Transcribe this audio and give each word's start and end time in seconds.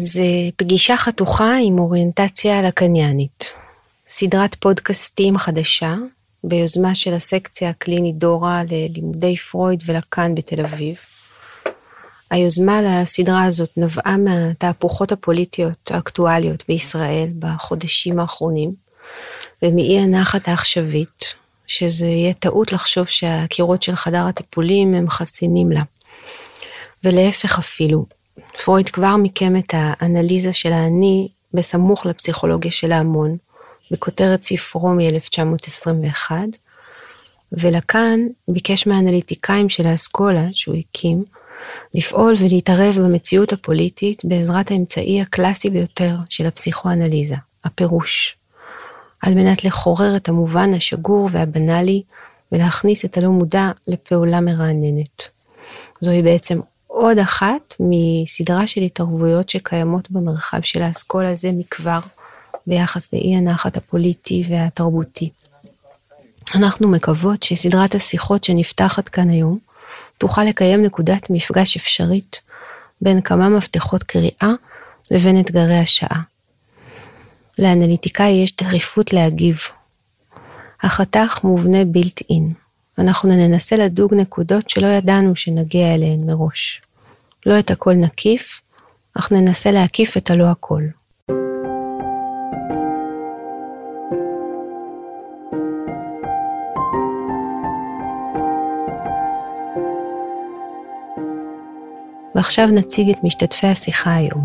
אז 0.00 0.20
אה, 0.22 0.50
פגישה 0.56 0.96
חתוכה 0.96 1.56
עם 1.62 1.78
אוריינטציה 1.78 2.62
לקניאנית. 2.62 3.52
סדרת 4.08 4.54
פודקאסטים 4.54 5.38
חדשה 5.38 5.94
ביוזמה 6.44 6.94
של 6.94 7.14
הסקציה 7.14 7.70
הקלינית 7.70 8.18
דורה 8.18 8.62
ללימודי 8.70 9.36
פרויד 9.36 9.82
ולקאן 9.86 10.34
בתל 10.34 10.60
אביב. 10.60 10.96
היוזמה 12.30 12.82
לסדרה 12.82 13.44
הזאת 13.44 13.70
נבעה 13.76 14.16
מהתהפוכות 14.16 15.12
הפוליטיות 15.12 15.90
האקטואליות 15.90 16.64
בישראל 16.68 17.28
בחודשים 17.38 18.20
האחרונים, 18.20 18.72
ומאי 19.62 19.98
הנחת 19.98 20.48
העכשווית, 20.48 21.34
שזה 21.66 22.06
יהיה 22.06 22.32
טעות 22.32 22.72
לחשוב 22.72 23.06
שהקירות 23.06 23.82
של 23.82 23.96
חדר 23.96 24.26
הטיפולים 24.26 24.94
הם 24.94 25.10
חסינים 25.10 25.72
לה. 25.72 25.82
ולהפך 27.04 27.58
אפילו, 27.58 28.19
פרויד 28.64 28.88
כבר 28.88 29.16
מיקם 29.16 29.56
את 29.56 29.74
האנליזה 29.76 30.52
של 30.52 30.72
האני 30.72 31.28
בסמוך 31.54 32.06
לפסיכולוגיה 32.06 32.70
של 32.70 32.92
ההמון, 32.92 33.36
בכותרת 33.90 34.42
ספרו 34.42 34.88
מ-1921, 34.88 36.30
ולקאן 37.52 38.20
ביקש 38.48 38.86
מהאנליטיקאים 38.86 39.68
של 39.68 39.86
האסכולה 39.86 40.46
שהוא 40.52 40.76
הקים, 40.76 41.24
לפעול 41.94 42.34
ולהתערב 42.38 42.98
במציאות 42.98 43.52
הפוליטית 43.52 44.24
בעזרת 44.24 44.70
האמצעי 44.70 45.20
הקלאסי 45.20 45.70
ביותר 45.70 46.16
של 46.28 46.46
הפסיכואנליזה, 46.46 47.34
הפירוש, 47.64 48.36
על 49.22 49.34
מנת 49.34 49.64
לחורר 49.64 50.16
את 50.16 50.28
המובן 50.28 50.74
השגור 50.74 51.28
והבנאלי 51.32 52.02
ולהכניס 52.52 53.04
את 53.04 53.18
הלא 53.18 53.28
מודע 53.28 53.70
לפעולה 53.86 54.40
מרעננת. 54.40 55.22
זוהי 56.00 56.22
בעצם 56.22 56.60
עוד 56.92 57.18
אחת 57.18 57.74
מסדרה 57.80 58.66
של 58.66 58.80
התערבויות 58.80 59.48
שקיימות 59.48 60.10
במרחב 60.10 60.60
של 60.62 60.82
האסכולה 60.82 61.30
הזה 61.30 61.50
מכבר 61.52 62.00
ביחס 62.66 63.12
לאי 63.12 63.36
הנחת 63.36 63.76
הפוליטי 63.76 64.42
והתרבותי. 64.48 65.30
אנחנו 66.54 66.88
מקוות 66.88 67.42
שסדרת 67.42 67.94
השיחות 67.94 68.44
שנפתחת 68.44 69.08
כאן 69.08 69.30
היום 69.30 69.58
תוכל 70.18 70.44
לקיים 70.44 70.82
נקודת 70.82 71.30
מפגש 71.30 71.76
אפשרית 71.76 72.40
בין 73.00 73.20
כמה 73.20 73.48
מפתחות 73.48 74.02
קריאה 74.02 74.52
לבין 75.10 75.40
אתגרי 75.40 75.78
השעה. 75.78 76.22
לאנליטיקאי 77.58 78.30
יש 78.30 78.56
דחיפות 78.56 79.12
להגיב. 79.12 79.58
החתך 80.82 81.40
מובנה 81.44 81.84
בילט 81.84 82.20
אין. 82.30 82.52
אנחנו 83.00 83.28
ננסה 83.28 83.76
לדוג 83.76 84.14
נקודות 84.14 84.70
שלא 84.70 84.86
ידענו 84.86 85.36
שנגיע 85.36 85.94
אליהן 85.94 86.20
מראש. 86.26 86.82
לא 87.46 87.58
את 87.58 87.70
הכל 87.70 87.94
נקיף, 87.94 88.60
אך 89.14 89.32
ננסה 89.32 89.70
להקיף 89.70 90.16
את 90.16 90.30
הלא 90.30 90.44
הכל. 90.44 90.82
ועכשיו 102.34 102.66
נציג 102.66 103.10
את 103.10 103.24
משתתפי 103.24 103.66
השיחה 103.66 104.14
היום. 104.14 104.44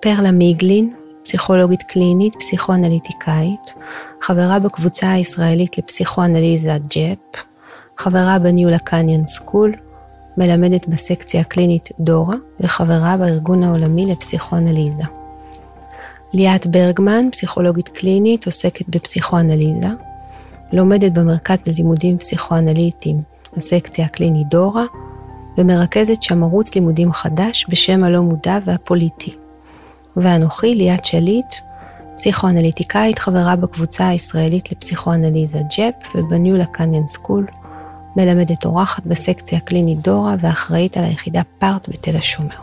פרלה 0.00 0.30
מיגלין, 0.30 0.94
פסיכולוגית 1.24 1.82
קלינית, 1.82 2.34
פסיכואנליטיקאית, 2.36 3.74
חברה 4.22 4.58
בקבוצה 4.58 5.12
הישראלית 5.12 5.78
לפסיכואנליזה 5.78 6.76
ג'פ, 6.88 7.42
חברה 7.98 8.38
בניהול 8.38 8.74
הקניון 8.74 9.26
סקול, 9.26 9.72
מלמדת 10.38 10.88
בסקציה 10.88 11.40
הקלינית 11.40 11.88
דורה 12.00 12.34
וחברה 12.60 13.16
בארגון 13.16 13.62
העולמי 13.62 14.06
לפסיכואנליזה. 14.06 15.02
ליאת 16.34 16.66
ברגמן, 16.66 17.28
פסיכולוגית 17.32 17.88
קלינית, 17.88 18.46
עוסקת 18.46 18.88
בפסיכואנליזה, 18.88 19.88
לומדת 20.72 21.12
במרכז 21.12 21.58
ללימודים 21.66 22.18
פסיכואנליטיים, 22.18 23.18
הסקציה 23.56 24.04
הקלינית 24.04 24.48
דורה, 24.48 24.84
ומרכזת 25.58 26.22
שם 26.22 26.42
ערוץ 26.42 26.74
לימודים 26.74 27.12
חדש 27.12 27.66
בשם 27.68 28.04
הלא 28.04 28.20
מודע 28.20 28.58
והפוליטי. 28.66 29.34
ואנוכי, 30.16 30.74
ליאת 30.74 31.04
שליט, 31.04 31.54
פסיכואנליטיקאית, 32.16 33.18
חברה 33.18 33.56
בקבוצה 33.56 34.08
הישראלית 34.08 34.72
לפסיכואנליזה 34.72 35.58
ג'פ 35.58 36.16
ובניהול 36.16 36.60
הקניון 36.60 37.08
סקול, 37.08 37.46
מלמדת 38.16 38.64
אורחת 38.64 39.02
בסקציה 39.06 39.58
הקלינית 39.58 40.00
דורה 40.00 40.34
ואחראית 40.40 40.96
על 40.96 41.04
היחידה 41.04 41.42
פארט 41.58 41.88
בתל 41.88 42.16
השומר. 42.16 42.56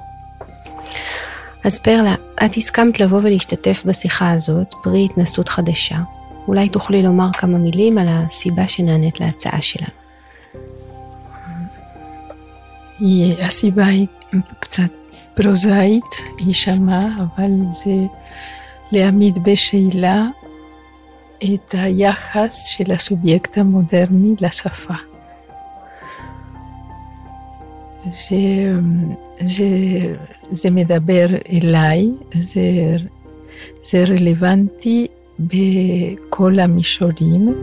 אז 1.66 1.80
פרלה, 1.80 2.16
את 2.46 2.58
הסכמת 2.58 3.00
לבוא 3.00 3.18
ולהשתתף 3.18 3.84
בשיחה 3.86 4.32
הזאת, 4.32 4.74
פרי 4.84 5.06
התנסות 5.06 5.50
חדשה. 5.50 5.98
אולי 6.48 6.70
תוכלי 6.70 7.04
לומר 7.04 7.30
כמה 7.34 7.58
מילים 7.58 7.98
על 7.98 8.08
הסיבה 8.10 8.68
שנענית 8.68 9.20
להצעה 9.20 9.62
שלנו. 9.62 10.00
הסיבה 13.42 13.86
היא 13.86 14.08
קצת 14.60 14.82
פרוזאית, 15.34 16.16
היא 16.38 16.54
שמעה, 16.54 17.08
אבל 17.18 17.52
זה 17.74 17.92
להעמיד 18.92 19.44
בשאלה 19.44 20.28
את 21.44 21.76
היחס 21.78 22.66
של 22.66 22.92
הסובייקט 22.92 23.58
המודרני 23.58 24.36
לשפה. 24.42 24.94
זה, 28.12 28.38
זה, 29.42 29.66
זה 30.50 30.72
מדבר 30.72 31.28
אליי, 31.52 32.10
זה, 32.36 32.62
זה 33.84 34.04
רלוונטי 34.04 35.08
בכל 35.40 36.60
המישורים. 36.60 37.54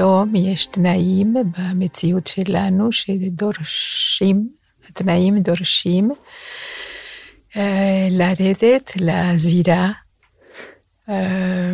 כיום 0.00 0.36
יש 0.36 0.66
תנאים 0.66 1.34
במציאות 1.58 2.26
שלנו 2.26 2.92
שדורשים, 2.92 4.48
התנאים 4.88 5.38
דורשים 5.38 6.10
אה, 7.56 8.08
לרדת 8.10 8.92
לזירה 8.96 9.90
אה, 11.08 11.72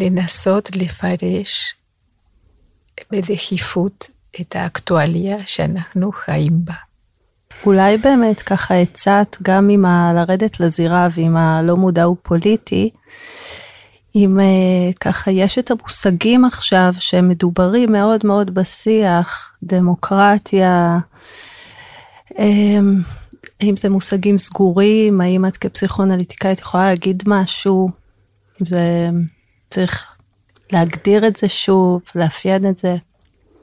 ולנסות 0.00 0.76
לפרש 0.76 1.74
בדחיפות 3.12 4.10
את 4.40 4.56
האקטואליה 4.56 5.36
שאנחנו 5.46 6.12
חיים 6.12 6.64
בה. 6.64 6.74
אולי 7.66 7.96
באמת 7.96 8.42
ככה 8.42 8.80
הצעת 8.80 9.36
גם 9.42 9.68
עם 9.70 9.84
ה... 9.84 10.12
לרדת 10.14 10.60
לזירה 10.60 11.08
ועם 11.14 11.36
הלא 11.36 11.76
מודע 11.76 12.02
הוא 12.02 12.16
פוליטי, 12.22 12.90
אם 14.14 14.38
uh, 14.38 14.98
ככה 15.00 15.30
יש 15.30 15.58
את 15.58 15.70
המושגים 15.70 16.44
עכשיו 16.44 16.94
שמדוברים 16.98 17.92
מאוד 17.92 18.26
מאוד 18.26 18.54
בשיח, 18.54 19.54
דמוקרטיה, 19.62 20.98
um, 22.30 22.36
האם 23.60 23.76
זה 23.76 23.90
מושגים 23.90 24.38
סגורים, 24.38 25.20
האם 25.20 25.46
את 25.46 25.56
כפסיכואנליטיקאית 25.56 26.60
יכולה 26.60 26.84
להגיד 26.84 27.22
משהו, 27.26 27.90
אם 28.60 28.66
זה 28.66 29.10
צריך 29.68 30.16
להגדיר 30.72 31.26
את 31.26 31.36
זה 31.36 31.48
שוב, 31.48 32.02
לאפיין 32.14 32.70
את 32.70 32.78
זה. 32.78 32.96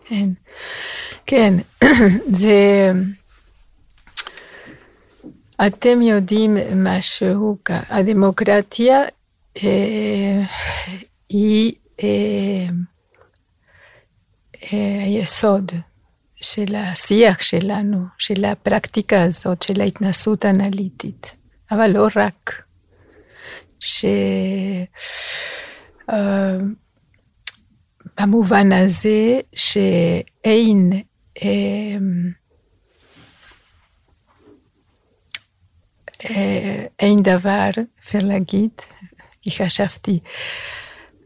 כן, 0.05 0.29
כן, 1.25 1.53
זה... 2.33 2.91
אתם 5.67 6.01
יודעים 6.01 6.57
משהו, 6.75 7.57
הדמוקרטיה 7.69 9.01
היא 11.29 11.73
אה, 12.03 12.67
אה, 14.73 15.03
היסוד 15.03 15.71
של 16.35 16.75
השיח 16.75 17.41
שלנו, 17.41 18.05
של 18.17 18.45
הפרקטיקה 18.45 19.23
הזאת, 19.23 19.61
של 19.61 19.81
ההתנסות 19.81 20.45
האנליטית, 20.45 21.35
אבל 21.71 21.87
לא 21.87 22.07
רק. 22.15 22.63
שבמובן 28.19 28.71
הזה 28.71 29.39
שאין 29.55 31.01
אין 36.99 37.21
דבר, 37.23 37.69
אפשר 37.99 38.19
להגיד, 38.19 38.71
כי 39.47 39.65
חשבתי 39.65 40.19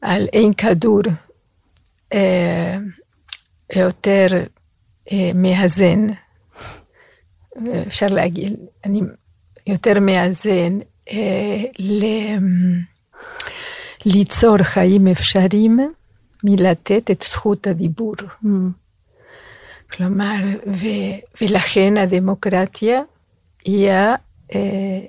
על 0.01 0.27
אין 0.33 0.53
כדור 0.53 1.01
אה, 2.13 2.77
יותר 3.75 4.27
אה, 5.11 5.31
מאזן, 5.35 6.07
אפשר 7.87 8.07
להגיד, 8.07 8.55
אני 8.85 9.01
יותר 9.67 9.99
מאזן 9.99 10.79
אה, 11.11 11.63
ל, 11.79 12.05
ליצור 14.05 14.57
חיים 14.57 15.07
אפשריים 15.07 15.79
מלתת 16.43 17.11
את 17.11 17.21
זכות 17.23 17.67
הדיבור. 17.67 18.15
Mm. 18.19 18.47
כלומר, 19.91 20.43
ו, 20.67 20.85
ולכן 21.41 21.97
הדמוקרטיה 21.97 23.01
היא 23.65 23.91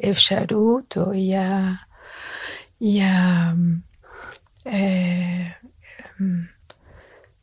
האפשרות, 0.03 0.97
או 0.97 1.11
היא, 1.11 1.37
היא, 1.37 1.63
היא, 2.83 3.03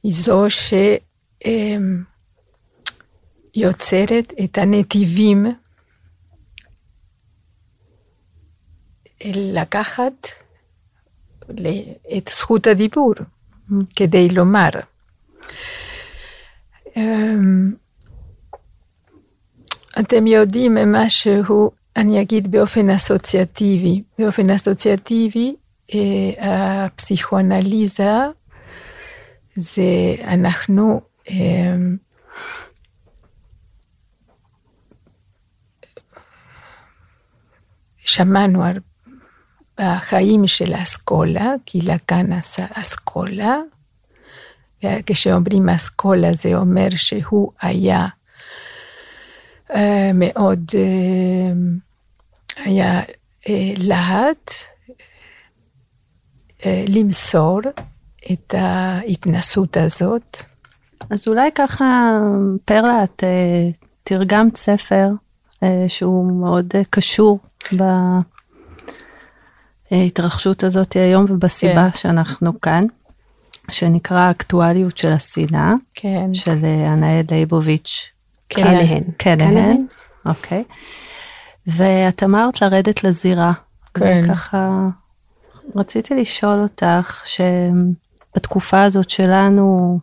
היא 0.04 0.14
זו 0.14 0.46
שיוצרת 3.56 4.34
את 4.44 4.58
הנתיבים 4.58 5.46
לקחת 9.36 10.28
את 12.18 12.28
זכות 12.30 12.68
הדיבור 12.68 13.14
כדי 13.96 14.30
לומר. 14.30 14.70
אתם 20.00 20.28
יודעים 20.28 20.78
משהו, 20.92 21.72
אני 22.00 22.22
אגיד 22.22 22.52
באופן 22.52 22.90
אסוציאטיבי. 22.90 24.04
באופן 24.20 24.50
אסוציאטיבי, 24.50 25.56
הפסיכואנליזה 26.40 28.12
זה 29.56 30.16
אנחנו 30.24 31.02
שמענו 38.06 38.64
בחיים 39.80 40.48
של 40.48 40.74
האסכולה, 40.74 41.54
כי 41.66 41.82
לקאן 41.82 42.34
עשה 42.34 42.66
אסכולה, 42.74 43.58
וכשאומרים 44.84 45.70
אסכולה 45.70 46.34
זה 46.34 46.56
אומר 46.56 46.88
שהוא 46.96 47.52
היה 47.62 48.08
uh, 49.70 49.76
מאוד, 50.14 50.60
uh, 50.72 51.89
היה 52.66 53.02
uh, 53.02 53.50
להט 53.78 54.52
uh, 56.60 56.64
למסור 56.88 57.60
את 58.32 58.54
ההתנסות 58.58 59.78
הזאת. 59.78 60.38
אז 61.10 61.28
אולי 61.28 61.50
ככה, 61.56 62.12
פרלה, 62.66 63.04
את 63.04 63.24
uh, 63.24 63.86
תרגמת 64.04 64.58
ספר 64.58 65.10
uh, 65.54 65.58
שהוא 65.88 66.32
מאוד 66.42 66.74
uh, 66.76 66.86
קשור 66.90 67.40
בהתרחשות 69.92 70.64
הזאת 70.64 70.94
היום 70.94 71.26
ובסיבה 71.30 71.90
כן. 71.92 71.98
שאנחנו 71.98 72.62
כאן, 72.62 72.84
שנקרא 73.72 74.20
האקטואליות 74.20 74.98
של 74.98 75.12
השנאה, 75.12 75.74
כן. 75.96 76.34
של 76.34 76.66
ענאל 76.66 77.26
ליבוביץ' 77.32 78.10
קלהן. 78.48 79.04
קלהן, 79.18 79.86
אוקיי. 80.26 80.64
ואת 81.78 82.24
אמרת 82.24 82.62
לרדת 82.62 83.04
לזירה. 83.04 83.52
כן. 83.94 84.22
וככה 84.26 84.88
רציתי 85.76 86.16
לשאול 86.16 86.60
אותך, 86.64 87.24
שבתקופה 87.26 88.84
הזאת 88.84 89.10
שלנו, 89.10 90.00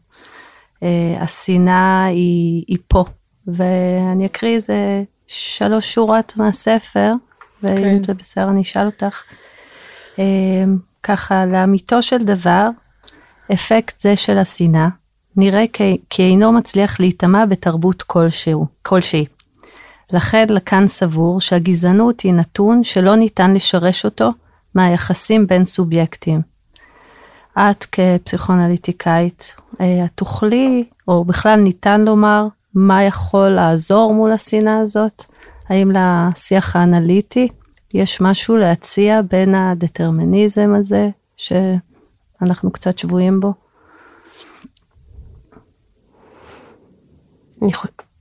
אה, 0.82 1.16
השנאה 1.20 2.04
היא, 2.04 2.64
היא 2.68 2.78
פה, 2.88 3.04
ואני 3.46 4.26
אקריא 4.26 4.54
איזה 4.54 5.02
שלוש 5.28 5.94
שורות 5.94 6.36
מהספר, 6.36 7.12
ואם 7.62 7.76
כן. 7.76 8.04
זה 8.04 8.14
בסדר 8.14 8.48
אני 8.48 8.62
אשאל 8.62 8.86
אותך. 8.86 9.22
אה, 10.18 10.24
ככה, 11.02 11.46
לאמיתו 11.46 12.02
של 12.02 12.18
דבר, 12.18 12.68
אפקט 13.52 14.00
זה 14.00 14.16
של 14.16 14.38
השנאה 14.38 14.88
נראה 15.36 15.64
כי, 15.72 15.98
כי 16.10 16.22
אינו 16.22 16.52
מצליח 16.52 17.00
להיטמע 17.00 17.46
בתרבות 17.46 18.02
כלשהו, 18.02 18.66
כלשהי. 18.82 19.24
לכן 20.12 20.46
לקאן 20.48 20.88
סבור 20.88 21.40
שהגזענות 21.40 22.20
היא 22.20 22.32
נתון 22.32 22.84
שלא 22.84 23.16
ניתן 23.16 23.54
לשרש 23.54 24.04
אותו 24.04 24.32
מהיחסים 24.74 25.46
בין 25.46 25.64
סובייקטים. 25.64 26.40
את 27.58 27.86
כפסיכואנליטיקאית, 27.92 29.56
אה, 29.80 30.04
את 30.04 30.10
תוכלי, 30.14 30.84
או 31.08 31.24
בכלל 31.24 31.60
ניתן 31.60 32.00
לומר, 32.00 32.46
מה 32.74 33.04
יכול 33.04 33.48
לעזור 33.48 34.14
מול 34.14 34.32
השנאה 34.32 34.78
הזאת? 34.78 35.24
האם 35.68 35.90
לשיח 35.90 36.76
האנליטי 36.76 37.48
יש 37.94 38.20
משהו 38.20 38.56
להציע 38.56 39.20
בין 39.22 39.54
הדטרמיניזם 39.54 40.74
הזה, 40.74 41.10
שאנחנו 41.36 42.70
קצת 42.72 42.98
שבויים 42.98 43.40
בו? 43.40 43.54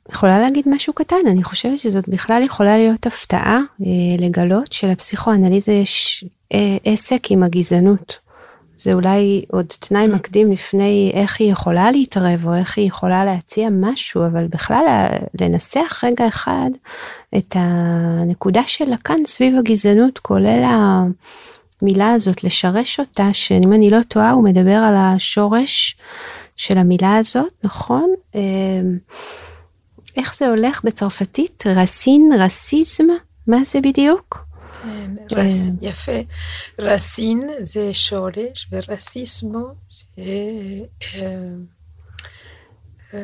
יכולה 0.10 0.40
להגיד 0.40 0.66
משהו 0.70 0.94
קטן, 0.94 1.28
אני 1.28 1.44
חושבת 1.44 1.80
שזאת 1.80 2.10
בכלל 2.10 2.44
יכולה 2.44 2.78
להיות 2.78 3.06
הפתעה 3.06 3.60
אה, 3.82 3.86
לגלות 4.20 4.74
שלפסיכואנליזה 4.74 5.72
יש 5.72 6.26
אה, 6.54 6.78
עסק 6.84 7.32
עם 7.32 7.44
הגזענות. 7.44 8.26
זה 8.78 8.94
אולי 8.94 9.46
עוד 9.52 9.66
תנאי 9.80 10.08
מקדים 10.08 10.52
לפני 10.52 11.12
איך 11.14 11.40
היא 11.40 11.52
יכולה 11.52 11.92
להתערב 11.92 12.48
או 12.48 12.54
איך 12.56 12.78
היא 12.78 12.88
יכולה 12.88 13.26
להציע 13.26 13.70
משהו, 13.72 14.26
אבל 14.26 14.48
בכלל 14.48 14.86
לנסח 15.42 16.04
רגע 16.04 16.28
אחד 16.28 16.70
את 17.38 17.56
הנקודה 17.60 18.62
של 18.68 18.86
לקאן 18.86 19.26
סביב 19.26 19.58
הגזענות, 19.58 20.20
כולל 20.20 20.64
המילה 21.82 22.12
הזאת, 22.12 22.44
לשרש 22.44 23.00
אותה, 23.00 23.30
שאם 23.34 23.74
אני 23.74 23.90
לא 23.90 24.00
טועה 24.08 24.32
הוא 24.32 24.44
מדבר 24.44 24.76
על 24.76 24.96
השורש 24.98 25.98
של 26.56 26.78
המילה 26.78 27.18
הזאת, 27.18 27.54
נכון? 27.64 28.14
איך 30.18 30.36
זה 30.36 30.48
הולך 30.48 30.84
בצרפתית? 30.84 31.64
רסין, 31.68 32.32
רסיזם? 32.40 33.04
מה 33.48 33.58
זה 33.66 33.82
בדיוק? 33.82 34.46
כן, 34.84 35.12
רס, 35.32 35.70
יפה. 35.82 36.12
רסין 36.80 37.50
זה 37.60 37.94
שורש 37.94 38.68
ורסיסמו 38.72 39.68
זה 39.90 40.04
אה, 40.18 41.30
אה, 43.14 43.20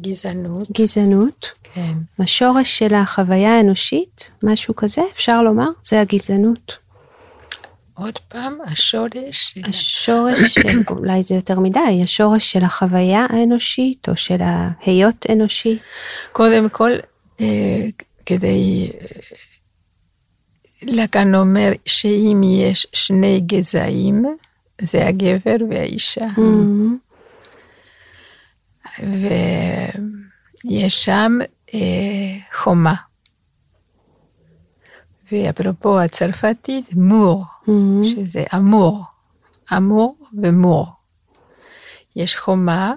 גזענות. 0.00 0.70
גזענות. 0.80 1.50
כן. 1.62 1.94
השורש 2.18 2.78
של 2.78 2.94
החוויה 2.94 3.56
האנושית, 3.56 4.30
משהו 4.42 4.76
כזה, 4.76 5.02
אפשר 5.12 5.42
לומר, 5.42 5.68
זה 5.82 6.00
הגזענות. 6.00 6.78
עוד 8.00 8.18
פעם, 8.18 8.58
השורש... 8.66 9.58
השורש, 9.64 10.40
של, 10.40 10.68
אולי 10.90 11.22
זה 11.22 11.34
יותר 11.34 11.60
מדי, 11.60 12.00
השורש 12.02 12.52
של 12.52 12.64
החוויה 12.64 13.26
האנושית 13.30 14.08
או 14.08 14.16
של 14.16 14.38
ההיות 14.40 15.26
אנושי. 15.32 15.78
קודם 16.32 16.68
כל, 16.68 16.90
אה, 17.40 17.86
כדי... 18.26 18.90
לקאן 20.82 21.34
אומר 21.34 21.72
שאם 21.86 22.40
יש 22.44 22.86
שני 22.92 23.40
גזעים, 23.46 24.24
זה 24.82 25.06
הגבר 25.06 25.56
והאישה. 25.70 26.26
Mm-hmm. 26.36 27.10
ויש 30.64 31.04
שם 31.04 31.38
אה, 31.74 31.78
חומה. 32.52 32.94
ואפרופו 35.32 36.00
הצרפתית, 36.00 36.94
מור, 36.94 37.44
Mm-hmm. 37.60 38.06
שזה 38.06 38.44
אמור, 38.54 39.04
אמור 39.76 40.16
ומור. 40.42 40.86
יש 42.16 42.36
חומה, 42.36 42.94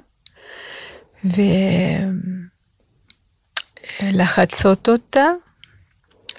ולחצות 4.02 4.90
אותה 4.90 5.28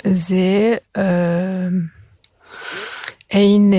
זה 0.05 0.77
אה, 0.97 1.69
אין, 3.31 3.73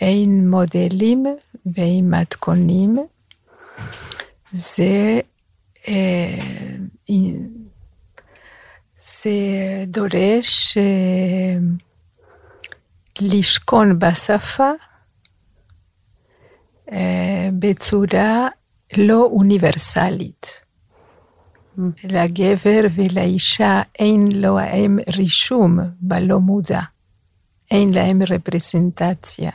אין 0.00 0.50
מודלים 0.50 1.26
ואין 1.76 2.10
מתכונים, 2.10 2.98
זה, 4.52 5.20
אה, 5.88 6.38
זה 9.00 9.30
דורש 9.86 10.78
לשכון 13.20 13.98
בשפה 13.98 14.70
בצורה 17.58 18.48
לא 18.96 19.28
אוניברסלית. 19.32 20.60
לגבר 22.04 22.80
ולאישה 22.94 23.82
אין 23.98 24.26
להם 24.32 24.98
רישום 25.16 25.78
בלא 26.00 26.40
מודע, 26.40 26.80
אין 27.70 27.92
להם 27.92 28.22
רפרזנטציה. 28.22 29.50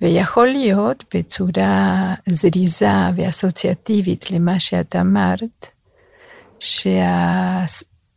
ויכול 0.00 0.48
להיות 0.48 1.04
בצורה 1.14 2.14
זריזה 2.26 2.90
ואסוציאטיבית 3.16 4.30
למה 4.30 4.60
שאת 4.60 4.96
אמרת, 4.96 5.66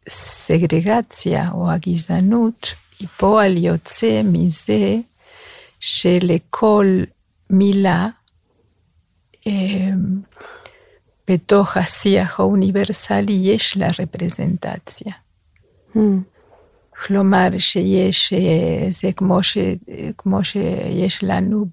שהסגרגציה 0.07 1.49
או 1.51 1.71
הגזענות 1.71 2.73
היא 2.99 3.07
פועל 3.17 3.57
יוצא 3.57 4.21
מזה 4.23 4.95
שלכל 5.79 7.03
מילה 7.49 8.07
בתוך 11.27 11.77
השיח 11.77 12.39
האוניברסלי 12.39 13.39
יש 13.43 13.77
לה 13.77 13.87
רפרזנטציה. 13.99 15.13
Mm. 15.95 15.99
כלומר 17.01 17.47
שיש, 17.57 18.33
זה 18.89 19.11
כמו, 19.11 19.43
ש, 19.43 19.57
כמו 20.17 20.43
שיש 20.43 21.23
לנו 21.23 21.65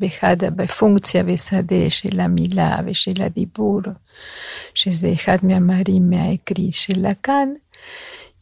באחד, 0.00 0.36
בפונקציה 0.56 1.22
ושדה 1.26 1.90
של 1.90 2.20
המילה 2.20 2.76
ושל 2.86 3.22
הדיבור, 3.22 3.80
שזה 4.74 5.12
אחד 5.12 5.36
מהמאמרים 5.42 6.10
מהאקרית 6.10 6.72
של 6.72 7.08
לקאן, 7.08 7.48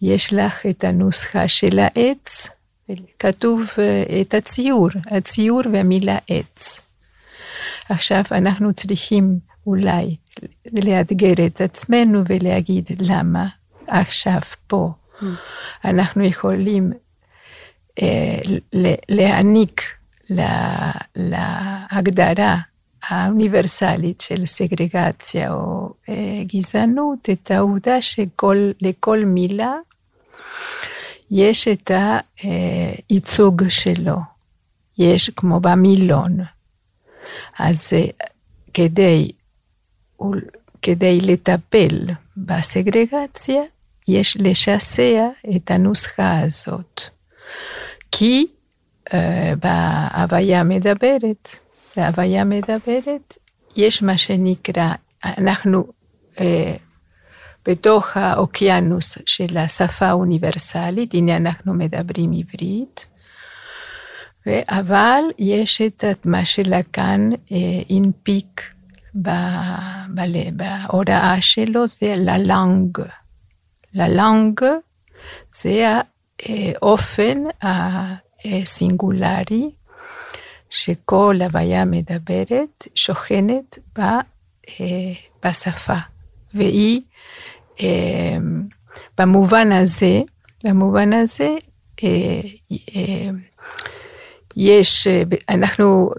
יש 0.02 0.32
לך 0.32 0.66
את 0.66 0.84
הנוסחה 0.84 1.48
של 1.48 1.78
העץ, 1.78 2.48
כתוב 3.18 3.62
את 4.20 4.34
הציור, 4.34 4.88
הציור 5.06 5.60
והמילה 5.72 6.18
עץ. 6.28 6.80
עכשיו 7.88 8.22
אנחנו 8.30 8.72
צריכים 8.74 9.38
אולי 9.66 10.16
לאתגר 10.72 11.46
את 11.46 11.60
עצמנו 11.60 12.22
ולהגיד 12.28 12.90
למה 13.00 13.46
עכשיו 13.86 14.40
פה. 14.66 14.92
אנחנו 15.84 16.24
יכולים 16.24 16.92
אה, 18.02 18.38
להעניק 19.08 19.82
לה, 20.30 20.90
להגדרה 21.16 22.58
האוניברסלית 23.02 24.20
של 24.20 24.46
סגרגציה 24.46 25.52
או 25.52 25.92
אה, 26.08 26.42
גזענות 26.46 27.30
את 27.30 27.50
העובדה 27.50 28.02
שלכל 28.02 29.22
מילה 29.26 29.72
יש 31.30 31.68
את 31.68 31.90
הייצוג 33.10 33.62
שלו, 33.68 34.16
יש 34.98 35.30
כמו 35.30 35.60
במילון. 35.60 36.36
אז 37.58 37.92
אה, 37.92 38.06
כדי, 38.74 39.30
כדי 40.82 41.20
לטפל 41.20 41.98
בסגרגציה, 42.36 43.62
יש 44.08 44.36
לשסע 44.40 45.28
את 45.56 45.70
הנוסחה 45.70 46.40
הזאת. 46.40 47.02
כי 48.12 48.46
uh, 49.08 49.12
בהוויה 49.60 50.64
מדברת, 50.64 51.48
בהוויה 51.96 52.44
מדברת, 52.44 53.38
יש 53.76 54.02
מה 54.02 54.16
שנקרא, 54.16 54.92
אנחנו 55.24 55.84
uh, 56.34 56.40
בתוך 57.66 58.16
האוקיינוס 58.16 59.18
של 59.26 59.56
השפה 59.56 60.06
האוניברסלית, 60.06 61.14
הנה 61.14 61.36
אנחנו 61.36 61.74
מדברים 61.74 62.32
עברית, 62.32 63.06
אבל 64.68 65.20
יש 65.38 65.82
את 65.82 66.04
מה 66.24 66.44
שלקאן 66.44 67.30
הנפיק 67.90 68.62
בהוראה 70.52 71.36
שלו, 71.40 71.86
זה 71.86 72.14
ללנג. 72.16 72.98
ללנג 73.94 74.60
זה 75.54 76.00
האופן 76.42 77.38
הסינגולרי 78.44 79.70
שכל 80.70 81.36
הוויה 81.40 81.84
מדברת 81.84 82.88
שוכנת 82.94 83.78
בשפה, 85.44 85.96
והיא 86.54 87.00
במובן 89.18 89.72
הזה, 89.72 90.20
במובן 90.64 91.12
הזה, 91.12 91.54
יש, 94.56 95.06
אנחנו, 95.48 96.10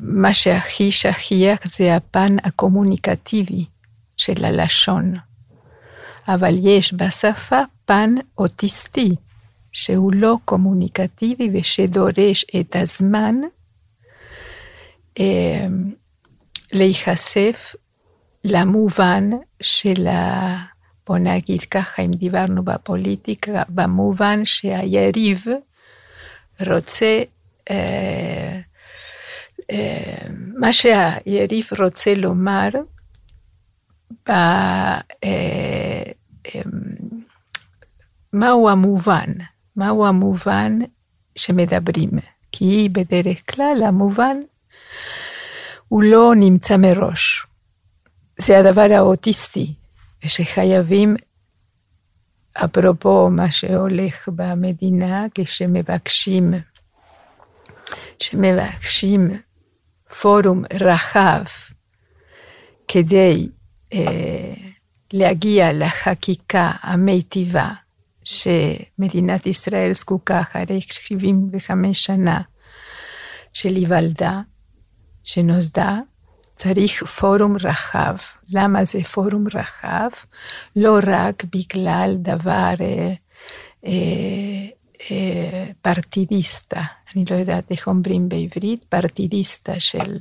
מה 0.00 0.34
שהכי 0.34 0.90
שכיח 0.90 1.58
זה 1.64 1.96
הפן 1.96 2.36
הקומוניקטיבי 2.44 3.64
של 4.16 4.44
הלשון. 4.44 5.14
אבל 6.28 6.54
יש 6.58 6.94
בשפה 6.94 7.60
פן 7.84 8.14
אוטיסטי, 8.38 9.14
שהוא 9.72 10.12
לא 10.14 10.36
קומוניקטיבי 10.44 11.50
ושדורש 11.52 12.44
את 12.60 12.76
הזמן 12.76 13.34
אה, 15.20 15.66
להיחשף 16.72 17.74
למובן 18.44 19.30
של 19.62 20.06
ה... 20.06 20.56
בוא 21.06 21.18
נגיד 21.18 21.60
ככה, 21.60 22.02
אם 22.02 22.10
דיברנו 22.10 22.62
בפוליטיקה, 22.64 23.62
במובן 23.68 24.44
שהיריב 24.44 25.44
רוצה, 26.66 27.22
אה, 27.70 28.60
אה, 29.70 30.26
מה 30.58 30.72
שהיריב 30.72 31.68
רוצה 31.78 32.14
לומר, 32.14 32.68
ב, 34.10 34.30
אה, 34.30 35.00
אה, 35.24 36.60
מהו 38.32 38.68
המובן, 38.68 39.30
מהו 39.76 40.06
המובן 40.06 40.78
שמדברים, 41.36 42.10
כי 42.52 42.88
בדרך 42.92 43.54
כלל 43.54 43.82
המובן 43.86 44.36
הוא 45.88 46.02
לא 46.02 46.32
נמצא 46.36 46.76
מראש. 46.76 47.46
זה 48.38 48.58
הדבר 48.58 48.86
האוטיסטי, 48.90 49.74
ושחייבים, 50.24 51.16
אפרופו 52.52 53.30
מה 53.30 53.50
שהולך 53.50 54.28
במדינה, 54.28 55.26
כשמבקשים, 55.34 56.54
שמבקשים 58.18 59.30
פורום 60.20 60.64
רחב 60.80 61.42
כדי 62.88 63.48
להגיע 65.12 65.72
לחקיקה 65.72 66.72
המיטיבה 66.80 67.70
שמדינת 68.24 69.46
ישראל 69.46 69.92
זקוקה 69.94 70.40
אחרי 70.40 70.80
75 70.80 72.04
שנה 72.04 72.40
של 73.52 73.74
היוולדה, 73.74 74.40
שנוסדה, 75.24 75.98
צריך 76.56 77.04
פורום 77.04 77.56
רחב. 77.60 78.16
למה 78.48 78.84
זה 78.84 79.04
פורום 79.04 79.44
רחב? 79.54 80.08
לא 80.76 80.98
רק 81.06 81.44
בגלל 81.44 82.14
דבר 82.18 82.74
אה, 82.80 83.12
אה, 83.86 84.66
אה, 85.10 85.66
פרטידיסטה, 85.82 86.82
אני 87.14 87.24
לא 87.30 87.36
יודעת 87.36 87.70
איך 87.70 87.88
אומרים 87.88 88.28
בעברית, 88.28 88.84
פרטידיסטה 88.84 89.80
של, 89.80 90.18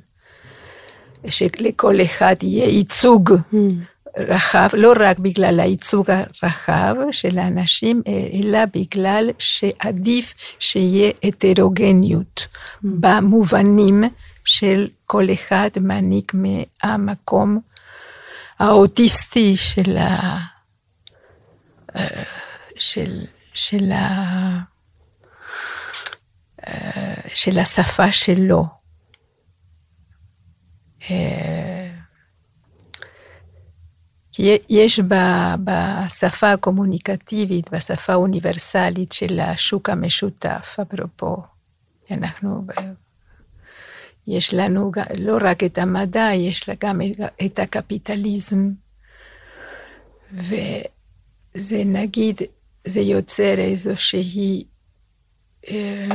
שלכל 1.30 2.02
אחד 2.02 2.36
יהיה 2.42 2.66
ייצוג 2.66 3.30
mm. 3.32 3.58
רחב, 4.18 4.70
לא 4.74 4.94
רק 5.00 5.20
בגלל 5.20 5.60
הייצוג 5.60 6.10
הרחב 6.12 6.96
של 7.12 7.40
האנשים, 7.40 8.02
אלא 8.34 8.60
בגלל 8.74 9.30
שעדיף 9.40 10.34
שיהיה 10.60 11.12
הטרוגניות 11.24 12.40
mm. 12.40 12.48
במובנים 12.84 14.04
של 14.46 14.88
כל 15.06 15.28
אחד 15.34 15.70
מעניק 15.82 16.32
מהמקום 16.34 17.60
האוטיסטי 18.60 19.56
של, 19.56 19.98
ה... 19.98 20.38
של, 22.78 23.26
של, 23.54 23.92
ה... 23.92 24.74
של 27.34 27.60
השפה 27.60 28.12
שלו. 28.12 28.83
אה, 31.10 31.90
יש 34.70 35.00
בשפה 35.64 36.52
הקומוניקטיבית, 36.52 37.70
בשפה 37.72 38.14
האוניברסלית 38.14 39.12
של 39.12 39.40
השוק 39.40 39.90
המשותף, 39.90 40.78
אפרופו, 40.82 41.38
אנחנו 42.12 42.66
יש 44.28 44.54
לנו 44.54 44.92
לא 45.18 45.38
רק 45.42 45.64
את 45.64 45.78
המדע, 45.78 46.30
יש 46.34 46.70
לה 46.70 46.76
גם 46.80 47.02
את 47.46 47.60
הקפיטליזם, 47.60 48.72
וזה 50.34 51.84
נגיד, 51.86 52.42
זה 52.86 53.00
יוצר 53.00 53.58
איזושהי 53.58 54.64
אה, 55.68 56.08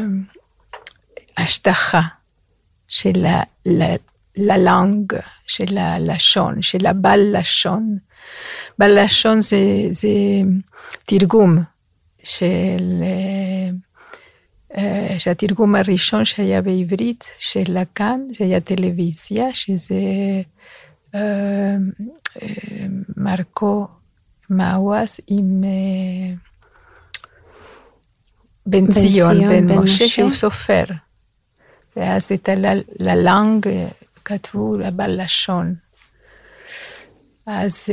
השטחה 1.37 2.01
של 2.89 3.27
הלנג, 4.51 5.13
של 5.47 5.79
הלשון, 5.79 6.63
של 6.63 6.87
הבל 6.87 7.21
לשון. 7.33 7.99
בל 8.79 9.05
לשון 9.05 9.41
זה, 9.41 9.59
זה 9.91 10.09
תרגום 11.07 11.59
של... 12.23 13.03
שהתרגום 15.19 15.75
הראשון 15.75 16.25
שהיה 16.25 16.63
בעברית 16.63 17.25
של 17.39 17.63
לקאן, 17.69 18.21
זה 18.39 18.45
היה 18.45 18.61
טלוויזיה, 18.61 19.55
שזה 19.55 20.01
מרקו 23.17 23.87
מאוואס 24.51 25.21
עם 25.27 25.63
בן 28.67 28.93
ציון, 28.93 29.49
בן 29.49 29.73
משה, 29.73 30.09
שהוא 30.09 30.31
סופר. 30.31 30.85
ואז 31.97 32.33
את 32.33 32.49
הללנג 32.49 33.69
כתבו 34.29 34.77
בלשון. 34.93 35.75
אז 37.47 37.89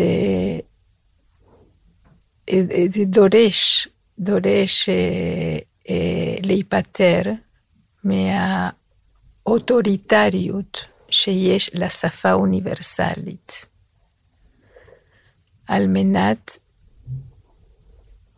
זה 2.89 3.05
דורש, 3.05 3.87
דורש 4.19 4.89
להיפטר 6.43 7.21
מהאוטוריטריות 8.03 10.85
שיש 11.09 11.69
לשפה 11.73 12.33
אוניברסלית, 12.33 13.65
על 15.67 15.87
מנת 15.87 16.57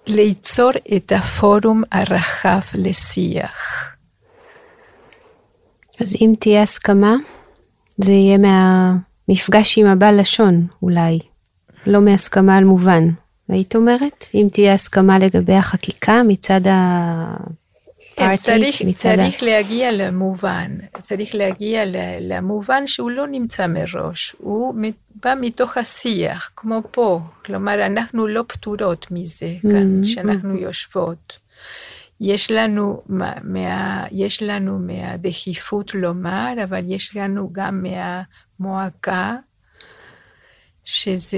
ליצור 0.08 0.72
את 0.98 1.12
הפורום 1.12 1.84
הרחב 1.92 2.62
לשיח. 2.74 3.84
אז 6.02 6.16
אם 6.22 6.34
תהיה 6.40 6.64
הסכמה, 6.64 7.16
זה 7.98 8.12
יהיה 8.12 8.38
מהמפגש 8.38 9.78
עם 9.78 9.86
הבעל 9.86 10.20
לשון, 10.20 10.68
אולי, 10.82 11.20
לא 11.88 12.02
מהסכמה 12.02 12.58
על 12.58 12.64
מובן. 12.64 13.10
היית 13.50 13.76
אומרת, 13.76 14.26
אם 14.34 14.48
תהיה 14.52 14.74
הסכמה 14.74 15.20
לגבי 15.20 15.54
החקיקה 15.54 16.22
מצד 16.28 16.62
הפארטיס, 16.68 18.44
צריך, 18.44 18.82
מצד 18.82 19.16
צריך 19.16 19.44
ה... 19.44 19.46
להגיע 19.46 19.92
למובן, 19.92 20.78
צריך 21.02 21.36
להגיע 21.36 21.84
למובן 22.22 22.88
שהוא 22.88 23.12
לא 23.12 23.28
נמצא 23.28 23.68
מראש, 23.68 24.36
הוא 24.38 24.76
בא 25.24 25.34
מתוך 25.42 25.78
השיח, 25.78 26.52
כמו 26.56 26.82
פה, 26.92 27.20
כלומר 27.46 27.86
אנחנו 27.86 28.28
לא 28.28 28.44
פטורות 28.48 29.08
מזה 29.12 29.54
כאן, 29.62 30.02
mm-hmm. 30.02 30.08
שאנחנו 30.08 30.58
יושבות. 30.58 31.38
יש 32.22 32.52
לנו, 32.52 33.04
מה, 33.44 34.06
יש 34.12 34.44
לנו 34.44 34.80
מהדחיפות 34.80 35.94
לומר, 35.94 36.54
אבל 36.64 36.82
יש 36.92 37.16
לנו 37.16 37.50
גם 37.52 37.84
מהמועקה, 37.84 39.36
שזה 40.84 41.38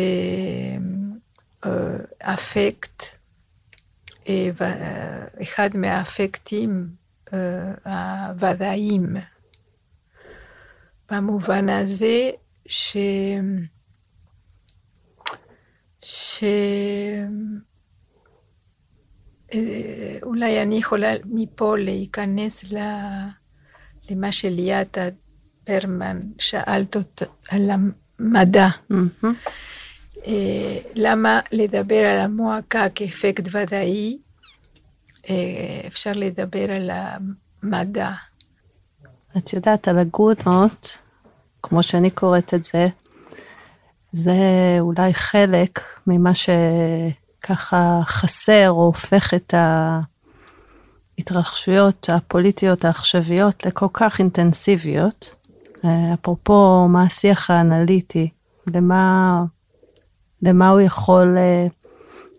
אפקט, 2.19 3.03
אחד 5.41 5.69
מהאפקטים 5.75 6.89
הוודאיים. 7.85 9.15
במובן 11.11 11.69
הזה 11.69 12.29
ש... 12.65 12.97
ש... 16.01 16.43
אולי 20.23 20.61
אני 20.61 20.77
יכולה 20.77 21.13
מפה 21.25 21.77
להיכנס 21.77 22.73
למה 24.09 24.31
שליאתה 24.31 25.01
פרמן 25.63 26.19
שאלת 26.39 26.95
אותה 26.95 27.25
על 27.49 27.69
המדע. 28.19 28.67
Mm-hmm. 28.91 29.27
למה 30.95 31.39
לדבר 31.51 32.05
על 32.05 32.19
המועקה 32.19 32.89
כאפקט 32.95 33.43
ודאי? 33.51 34.17
אה, 35.29 35.35
אפשר 35.87 36.11
לדבר 36.15 36.71
על 36.71 36.91
המדע. 36.93 38.11
את 39.37 39.53
יודעת, 39.53 39.87
על 39.87 39.99
הגונות, 39.99 40.97
כמו 41.63 41.83
שאני 41.83 42.09
קוראת 42.09 42.53
את 42.53 42.65
זה, 42.65 42.87
זה 44.11 44.33
אולי 44.79 45.13
חלק 45.13 45.79
ממה 46.07 46.31
שככה 47.39 48.01
חסר 48.05 48.69
או 48.69 48.85
הופך 48.85 49.33
את 49.33 49.53
ההתרחשויות 51.17 52.09
הפוליטיות 52.13 52.85
העכשוויות 52.85 53.65
לכל 53.65 53.87
כך 53.93 54.19
אינטנסיביות. 54.19 55.35
אה, 55.85 56.13
אפרופו 56.13 56.87
מה 56.89 57.03
השיח 57.03 57.49
האנליטי, 57.49 58.29
למה 58.67 59.43
למה 60.41 60.69
הוא 60.69 60.81
יכול 60.81 61.37
uh, 61.37 61.71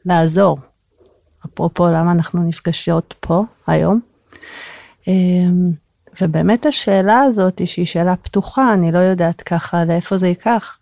לעזור. 0.05 0.59
אפרופו 1.46 1.87
למה 1.87 2.12
אנחנו 2.12 2.42
נפגשות 2.42 3.14
פה 3.20 3.44
היום. 3.66 4.01
Um, 5.03 5.09
ובאמת 6.20 6.66
השאלה 6.66 7.20
הזאת, 7.20 7.61
שהיא 7.66 7.87
שאלה 7.87 8.16
פתוחה, 8.16 8.72
אני 8.74 8.92
לא 8.92 8.98
יודעת 8.98 9.42
ככה 9.42 9.85
לאיפה 9.85 10.16
זה 10.16 10.29
ייקח, 10.29 10.79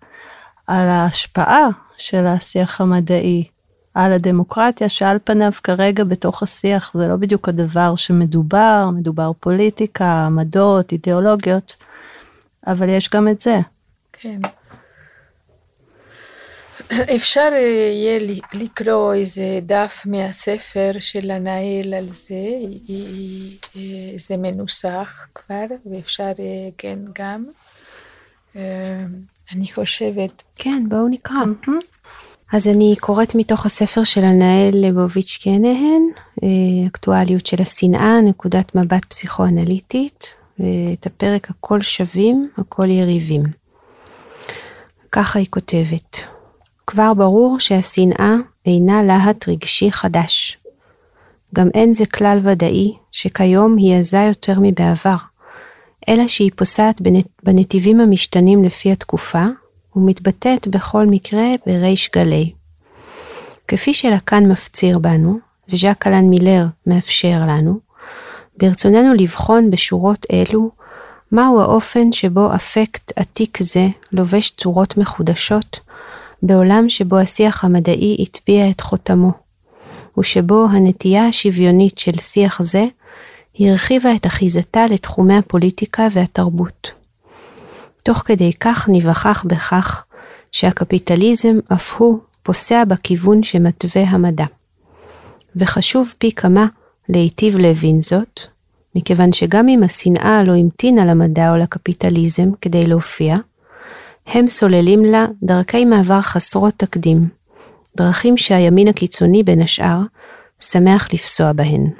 על 0.66 0.88
ההשפעה 0.88 1.68
של 1.96 2.26
השיח 2.26 2.80
המדעי 2.80 3.44
על 3.94 4.12
הדמוקרטיה, 4.12 4.88
שעל 4.88 5.18
פניו 5.24 5.52
כרגע 5.62 6.04
בתוך 6.04 6.42
השיח 6.42 6.92
זה 6.94 7.08
לא 7.08 7.16
בדיוק 7.16 7.48
הדבר 7.48 7.96
שמדובר, 7.96 8.90
מדובר 8.94 9.30
פוליטיקה, 9.40 10.24
עמדות, 10.26 10.92
אידיאולוגיות, 10.92 11.76
אבל 12.66 12.88
יש 12.88 13.10
גם 13.10 13.28
את 13.28 13.40
זה. 13.40 13.58
כן. 14.12 14.40
אפשר 17.16 17.48
אה, 17.52 17.58
יהיה 17.92 18.18
לקרוא 18.54 19.14
איזה 19.14 19.58
דף 19.62 20.02
מהספר 20.04 20.92
של 21.00 21.30
הנהל 21.30 21.94
על 21.94 22.08
זה, 22.12 22.34
אה, 22.90 24.18
זה 24.18 24.36
מנוסח 24.36 25.26
כבר, 25.34 25.64
ואפשר 25.86 26.32
אה, 26.38 26.68
כן 26.78 26.98
גם. 27.14 27.44
אני 29.52 29.72
חושבת. 29.74 30.42
כן, 30.56 30.84
בואו 30.88 31.08
נקרא. 31.08 31.36
אז 32.52 32.68
אני 32.68 32.94
קוראת 33.00 33.34
מתוך 33.34 33.66
הספר 33.66 34.04
של 34.04 34.24
הנהל 34.24 34.70
ליבוביץ' 34.72 35.38
קנהן, 35.42 36.02
אקטואליות 36.86 37.46
של 37.46 37.62
השנאה, 37.62 38.20
נקודת 38.20 38.74
מבט 38.74 39.04
פסיכואנליטית, 39.04 40.34
את 40.54 41.06
הפרק 41.06 41.50
הכל 41.50 41.82
שווים, 41.82 42.48
הכל 42.58 42.90
יריבים. 42.90 43.42
ככה 45.12 45.38
היא 45.38 45.46
כותבת. 45.50 46.18
כבר 46.86 47.14
ברור 47.14 47.60
שהשנאה 47.60 48.34
אינה 48.66 49.02
להט 49.02 49.48
רגשי 49.48 49.92
חדש. 49.92 50.58
גם 51.54 51.68
אין 51.74 51.94
זה 51.94 52.06
כלל 52.06 52.40
ודאי 52.44 52.92
שכיום 53.12 53.76
היא 53.76 53.96
עזה 53.96 54.18
יותר 54.28 54.54
מבעבר, 54.60 55.16
אלא 56.08 56.28
שהיא 56.28 56.50
פוסעת 56.56 57.00
בנ... 57.00 57.20
בנתיבים 57.42 58.00
המשתנים 58.00 58.64
לפי 58.64 58.92
התקופה, 58.92 59.44
ומתבטאת 59.96 60.68
בכל 60.68 61.06
מקרה 61.06 61.46
בריש 61.66 62.10
גלי. 62.16 62.52
כפי 63.68 63.94
שלקאן 63.94 64.52
מפציר 64.52 64.98
בנו, 64.98 65.38
וז'אק 65.68 66.06
אלן 66.06 66.24
מילר 66.24 66.66
מאפשר 66.86 67.40
לנו, 67.48 67.78
ברצוננו 68.56 69.14
לבחון 69.14 69.70
בשורות 69.70 70.26
אלו 70.32 70.70
מהו 71.32 71.60
האופן 71.60 72.12
שבו 72.12 72.54
אפקט 72.54 73.12
עתיק 73.16 73.62
זה 73.62 73.88
לובש 74.12 74.50
צורות 74.50 74.98
מחודשות 74.98 75.80
בעולם 76.42 76.88
שבו 76.88 77.18
השיח 77.18 77.64
המדעי 77.64 78.16
הטביע 78.20 78.70
את 78.70 78.80
חותמו, 78.80 79.32
ושבו 80.18 80.66
הנטייה 80.70 81.26
השוויונית 81.26 81.98
של 81.98 82.18
שיח 82.18 82.62
זה 82.62 82.84
הרחיבה 83.60 84.14
את 84.14 84.26
אחיזתה 84.26 84.86
לתחומי 84.86 85.36
הפוליטיקה 85.36 86.06
והתרבות. 86.12 86.90
תוך 88.02 88.18
כדי 88.18 88.52
כך 88.60 88.88
ניווכח 88.88 89.44
בכך 89.46 90.04
שהקפיטליזם 90.52 91.58
אף 91.72 91.94
הוא 91.96 92.18
פוסע 92.42 92.84
בכיוון 92.84 93.42
שמתווה 93.42 94.02
המדע. 94.02 94.44
וחשוב 95.56 96.14
פי 96.18 96.32
כמה 96.32 96.66
להיטיב 97.08 97.56
להבין 97.56 98.00
זאת, 98.00 98.40
מכיוון 98.94 99.32
שגם 99.32 99.68
אם 99.68 99.82
השנאה 99.82 100.42
לא 100.42 100.54
המתינה 100.54 101.04
למדע 101.04 101.50
או 101.50 101.56
לקפיטליזם 101.56 102.48
כדי 102.60 102.86
להופיע, 102.86 103.36
הם 104.26 104.48
סוללים 104.48 105.04
לה 105.04 105.26
דרכי 105.42 105.84
מעבר 105.84 106.20
חסרות 106.20 106.74
תקדים, 106.76 107.28
דרכים 107.96 108.36
שהימין 108.36 108.88
הקיצוני 108.88 109.42
בין 109.42 109.62
השאר 109.62 110.00
שמח 110.60 111.08
לפסוע 111.12 111.52
בהן. 111.52 111.90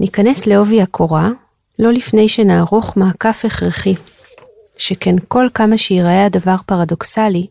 ניכנס 0.00 0.46
לעובי 0.46 0.82
הקורה 0.82 1.30
לא 1.78 1.92
לפני 1.92 2.28
שנערוך 2.28 2.96
מעקף 2.96 3.42
הכרחי, 3.44 3.94
שכן 4.76 5.16
כל 5.28 5.46
כמה 5.54 5.78
שיראה 5.78 6.26
הדבר 6.26 6.56
פרדוקסלי, 6.66 7.46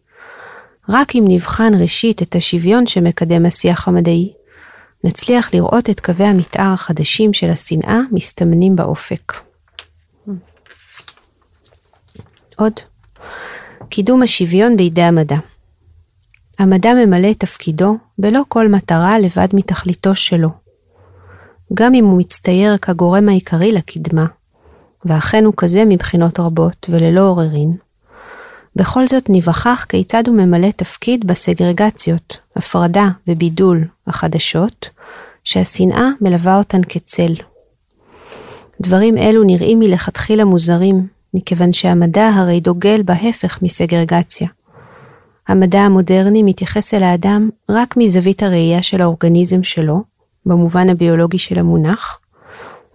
רק 0.89 1.15
אם 1.15 1.25
נבחן 1.27 1.71
ראשית 1.81 2.21
את 2.21 2.35
השוויון 2.35 2.87
שמקדם 2.87 3.45
השיח 3.45 3.87
המדעי, 3.87 4.33
נצליח 5.03 5.53
לראות 5.53 5.89
את 5.89 5.99
קווי 5.99 6.25
המתאר 6.25 6.73
החדשים 6.73 7.33
של 7.33 7.49
השנאה 7.49 7.99
מסתמנים 8.11 8.75
באופק. 8.75 9.33
עוד. 12.55 12.73
קידום 13.89 14.23
השוויון 14.23 14.77
בידי 14.77 15.01
המדע. 15.01 15.37
המדע 16.59 16.93
ממלא 16.93 17.31
את 17.31 17.39
תפקידו 17.39 17.97
בלא 18.17 18.39
כל 18.47 18.67
מטרה 18.67 19.19
לבד 19.19 19.47
מתכליתו 19.53 20.15
שלו. 20.15 20.66
גם 21.73 21.93
אם 21.93 22.05
הוא 22.05 22.19
מצטייר 22.19 22.77
כגורם 22.77 23.29
העיקרי 23.29 23.71
לקדמה, 23.71 24.25
ואכן 25.05 25.45
הוא 25.45 25.53
כזה 25.57 25.83
מבחינות 25.85 26.39
רבות 26.39 26.87
וללא 26.89 27.21
עוררין, 27.21 27.77
בכל 28.75 29.07
זאת 29.07 29.29
ניווכח 29.29 29.85
כיצד 29.89 30.27
הוא 30.27 30.35
ממלא 30.35 30.71
תפקיד 30.71 31.27
בסגרגציות, 31.27 32.37
הפרדה 32.55 33.07
ובידול 33.27 33.83
החדשות, 34.07 34.89
שהשנאה 35.43 36.09
מלווה 36.21 36.57
אותן 36.57 36.81
כצל. 36.89 37.33
דברים 38.81 39.17
אלו 39.17 39.43
נראים 39.43 39.79
מלכתחילה 39.79 40.45
מוזרים, 40.45 41.07
מכיוון 41.33 41.73
שהמדע 41.73 42.27
הרי 42.27 42.59
דוגל 42.59 43.01
בהפך 43.05 43.61
מסגרגציה. 43.61 44.47
המדע 45.47 45.79
המודרני 45.79 46.43
מתייחס 46.43 46.93
אל 46.93 47.03
האדם 47.03 47.49
רק 47.69 47.97
מזווית 47.97 48.43
הראייה 48.43 48.83
של 48.83 49.01
האורגניזם 49.01 49.63
שלו, 49.63 50.03
במובן 50.47 50.89
הביולוגי 50.89 51.37
של 51.37 51.59
המונח, 51.59 52.19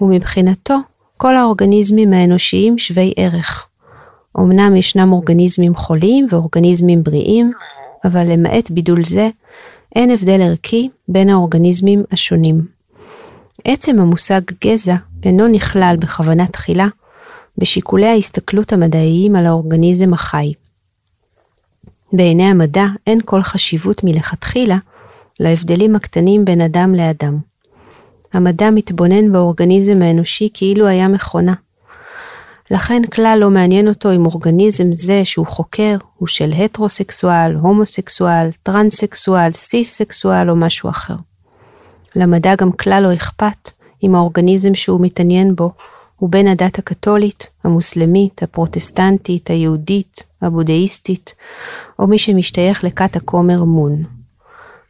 ומבחינתו 0.01 0.77
כל 1.17 1.37
האורגניזמים 1.37 2.12
האנושיים 2.12 2.79
שווי 2.79 3.12
ערך. 3.17 3.67
אמנם 4.38 4.77
ישנם 4.77 5.12
אורגניזמים 5.12 5.75
חולים 5.75 6.27
ואורגניזמים 6.31 7.03
בריאים, 7.03 7.53
אבל 8.05 8.33
למעט 8.33 8.71
בידול 8.71 9.05
זה, 9.05 9.29
אין 9.97 10.11
הבדל 10.11 10.43
ערכי 10.43 10.88
בין 11.09 11.29
האורגניזמים 11.29 12.05
השונים. 12.12 12.67
עצם 13.65 14.01
המושג 14.01 14.41
גזע 14.65 14.97
אינו 15.23 15.49
נכלל 15.49 15.97
בכוונה 16.01 16.47
תחילה 16.47 16.88
בשיקולי 17.59 18.07
ההסתכלות 18.07 18.73
המדעיים 18.73 19.37
על 19.37 19.47
האורגניזם 19.47 20.15
החי. 20.15 20.53
בעיני 22.12 22.45
המדע 22.45 22.87
אין 23.07 23.21
כל 23.25 23.43
חשיבות 23.43 24.05
מלכתחילה 24.05 24.77
להבדלים 25.43 25.97
הקטנים 25.97 26.45
בין 26.45 26.61
אדם 26.61 26.95
לאדם. 26.95 27.39
המדע 28.33 28.71
מתבונן 28.71 29.33
באורגניזם 29.33 30.03
האנושי 30.03 30.49
כאילו 30.55 30.87
היה 30.87 31.09
מכונה. 31.09 31.55
לכן 32.71 33.03
כלל 33.05 33.39
לא 33.41 33.51
מעניין 33.51 33.89
אותו 33.89 34.13
אם 34.13 34.27
אורגניזם 34.27 34.93
זה 34.93 35.25
שהוא 35.25 35.47
חוקר 35.47 35.97
הוא 36.17 36.29
של 36.29 36.53
הטרוסקסואל, 36.53 37.55
הומוסקסואל, 37.55 38.51
טרנסקסואל, 38.63 39.53
סיס-סקסואל 39.53 40.51
או 40.51 40.57
משהו 40.57 40.91
אחר. 40.91 41.17
למדע 42.17 42.55
גם 42.55 42.73
כלל 42.73 43.03
לא 43.03 43.15
אכפת 43.15 43.71
אם 44.03 44.15
האורגניזם 44.15 44.75
שהוא 44.75 45.01
מתעניין 45.01 45.55
בו 45.55 45.73
הוא 46.17 46.31
בן 46.31 46.47
הדת 46.47 46.79
הקתולית, 46.79 47.49
המוסלמית, 47.65 48.43
הפרוטסטנטית, 48.43 49.51
היהודית, 49.51 50.25
הבודהיסטית, 50.43 51.35
או 51.99 52.07
מי 52.07 52.19
שמשתייך 52.19 52.85
לכת 52.85 53.17
הכומר 53.17 53.65
מון. 53.65 54.22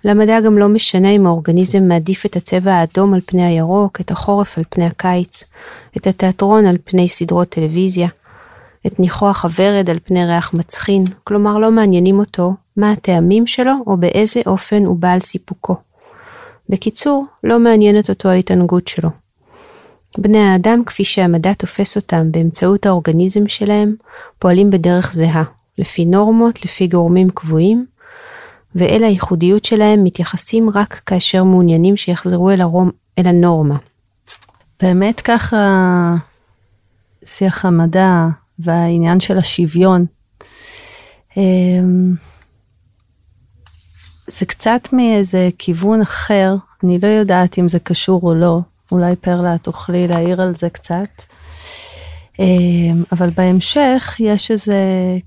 למדע 0.04 0.40
גם 0.40 0.58
לא 0.58 0.68
משנה 0.68 1.10
אם 1.10 1.26
האורגניזם 1.26 1.88
מעדיף 1.88 2.26
את 2.26 2.36
הצבע 2.36 2.72
האדום 2.72 3.14
על 3.14 3.20
פני 3.26 3.44
הירוק, 3.44 4.00
את 4.00 4.10
החורף 4.10 4.58
על 4.58 4.64
פני 4.68 4.86
הקיץ, 4.86 5.44
את 5.96 6.06
התיאטרון 6.06 6.66
על 6.66 6.76
פני 6.84 7.08
סדרות 7.08 7.48
טלוויזיה, 7.48 8.08
את 8.86 9.00
ניחוח 9.00 9.44
הוורד 9.44 9.90
על 9.90 9.98
פני 10.04 10.26
ריח 10.26 10.54
מצחין, 10.54 11.04
כלומר 11.24 11.58
לא 11.58 11.70
מעניינים 11.70 12.18
אותו 12.18 12.54
מה 12.76 12.92
הטעמים 12.92 13.46
שלו 13.46 13.72
או 13.86 13.96
באיזה 13.96 14.40
אופן 14.46 14.84
הוא 14.84 14.96
בעל 14.96 15.20
סיפוקו. 15.20 15.76
בקיצור, 16.68 17.26
לא 17.44 17.58
מעניינת 17.58 18.10
אותו 18.10 18.28
ההתענגות 18.28 18.88
שלו. 18.88 19.08
בני 20.18 20.38
האדם, 20.38 20.84
כפי 20.86 21.04
שהמדע 21.04 21.54
תופס 21.54 21.96
אותם 21.96 22.32
באמצעות 22.32 22.86
האורגניזם 22.86 23.48
שלהם, 23.48 23.94
פועלים 24.38 24.70
בדרך 24.70 25.12
זהה, 25.12 25.42
לפי 25.78 26.04
נורמות, 26.04 26.64
לפי 26.64 26.86
גורמים 26.86 27.30
קבועים, 27.30 27.86
ואל 28.74 29.04
הייחודיות 29.04 29.64
שלהם 29.64 30.04
מתייחסים 30.04 30.70
רק 30.74 31.00
כאשר 31.06 31.44
מעוניינים 31.44 31.96
שיחזרו 31.96 32.50
אל, 32.50 32.60
הרום, 32.60 32.90
אל 33.18 33.26
הנורמה. 33.26 33.76
באמת 34.82 35.20
ככה 35.20 36.12
שיח 37.24 37.64
המדע 37.64 38.26
והעניין 38.58 39.20
של 39.20 39.38
השוויון. 39.38 40.06
אמ, 41.36 42.14
זה 44.26 44.46
קצת 44.46 44.88
מאיזה 44.92 45.48
כיוון 45.58 46.02
אחר, 46.02 46.54
אני 46.84 46.98
לא 47.02 47.08
יודעת 47.08 47.58
אם 47.58 47.68
זה 47.68 47.78
קשור 47.78 48.20
או 48.22 48.34
לא, 48.34 48.60
אולי 48.92 49.16
פרלה 49.16 49.58
תוכלי 49.58 50.08
להעיר 50.08 50.42
על 50.42 50.54
זה 50.54 50.70
קצת. 50.70 51.22
אמ, 52.38 53.04
אבל 53.12 53.26
בהמשך 53.36 54.16
יש 54.18 54.50
איזה 54.50 54.76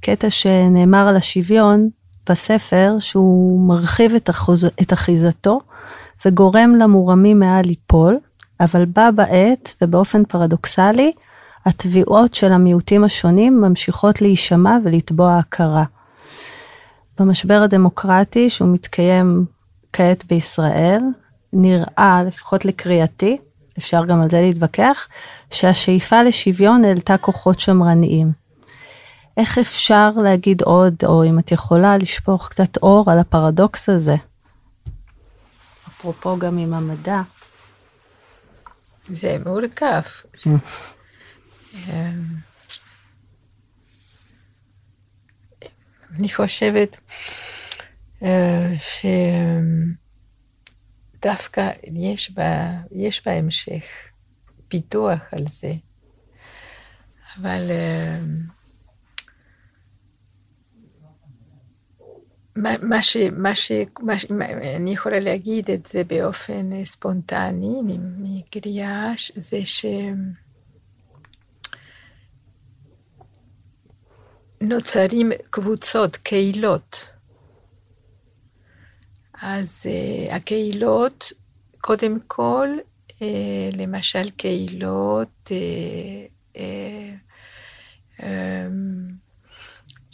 קטע 0.01 0.29
שנאמר 0.29 1.10
על 1.10 1.15
השוויון 1.15 1.89
בספר, 2.30 2.96
שהוא 3.00 3.68
מרחיב 3.68 4.16
את, 4.16 4.30
אחוז, 4.30 4.66
את 4.82 4.94
אחיזתו 4.94 5.60
וגורם 6.26 6.76
למורמים 6.76 7.40
מעל 7.40 7.66
ליפול, 7.66 8.20
אבל 8.60 8.86
בה 8.86 9.12
בעת 9.12 9.74
ובאופן 9.82 10.26
פרדוקסלי, 10.26 11.12
התביעות 11.66 12.36
של 12.36 12.52
המיעוטים 12.52 13.04
השונים 13.04 13.62
ממשיכות 13.62 14.22
להישמע 14.22 14.78
ולתבוע 14.84 15.38
הכרה. 15.38 15.84
במשבר 17.20 17.62
הדמוקרטי 17.62 18.50
שהוא 18.50 18.74
מתקיים 18.74 19.46
כעת 19.94 20.26
בישראל, 20.26 21.02
נראה, 21.54 22.24
לפחות 22.28 22.66
לקריאתי, 22.66 23.38
אפשר 23.78 24.06
גם 24.06 24.22
על 24.22 24.30
זה 24.30 24.42
להתווכח, 24.42 25.08
שהשאיפה 25.52 26.24
לשוויון 26.24 26.86
העלתה 26.86 27.18
כוחות 27.18 27.60
שמרניים. 27.60 28.44
איך 29.38 29.58
אפשר 29.58 30.12
להגיד 30.24 30.62
עוד, 30.62 30.95
או 31.06 31.24
אם 31.24 31.39
את 31.39 31.52
יכולה 31.52 31.98
לשפוך 31.98 32.50
קצת 32.50 32.78
אור 32.78 33.12
על 33.12 33.19
הפרדוקס 33.19 33.89
הזה? 33.89 34.15
אפרופו 35.88 36.39
גם 36.39 36.58
עם 36.58 36.74
המדע. 36.74 37.21
זה 39.08 39.38
מורכב. 39.45 40.02
אמ, 41.76 42.24
אני 46.19 46.30
חושבת 46.34 46.98
אה, 48.24 48.74
שדווקא 51.19 51.69
יש, 51.93 52.32
בה, 52.32 52.71
יש 52.91 53.28
בהמשך 53.28 53.84
פיתוח 54.67 55.19
על 55.32 55.48
זה, 55.48 55.74
אבל 57.38 57.71
מה, 62.56 63.02
ש, 63.02 63.18
מה, 63.18 63.56
ש, 63.56 63.72
מה, 64.00 64.20
ש, 64.20 64.26
אני 64.76 64.94
יכולה 64.94 65.20
להגיד 65.20 65.72
את 65.72 65.86
זה 65.86 66.04
באופן 66.04 66.74
אה, 66.74 66.86
ספונטני, 66.86 67.82
מקריאה, 68.20 69.13
זה 69.36 69.60
שנוצרים 74.62 75.32
קבוצות, 75.50 76.18
קהילות. 76.18 77.10
אז 79.41 79.86
uh, 79.86 80.34
הקהילות, 80.34 81.32
קודם 81.82 82.20
כל, 82.28 82.68
uh, 83.10 83.13
למשל 83.78 84.30
קהילות, 84.30 85.52
uh, 85.52 86.58
uh, 86.58 86.60
um, 88.20 89.25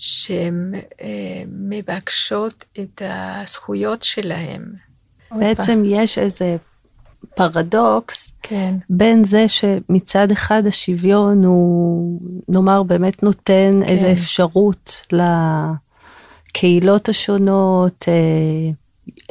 שהן 0.03 0.73
אה, 1.01 1.43
מבקשות 1.47 2.65
את 2.79 3.01
הזכויות 3.05 4.03
שלהן. 4.03 4.65
בעצם 5.31 5.83
יש 5.85 6.17
איזה 6.17 6.55
פרדוקס 7.35 8.31
כן. 8.41 8.75
בין 8.89 9.23
זה 9.23 9.47
שמצד 9.47 10.31
אחד 10.31 10.63
השוויון 10.67 11.43
הוא, 11.43 12.21
נאמר, 12.49 12.83
באמת 12.83 13.23
נותן 13.23 13.71
כן. 13.73 13.83
איזו 13.83 14.11
אפשרות 14.11 15.05
לקהילות 16.51 17.09
השונות, 17.09 18.05
אה, 18.07 18.13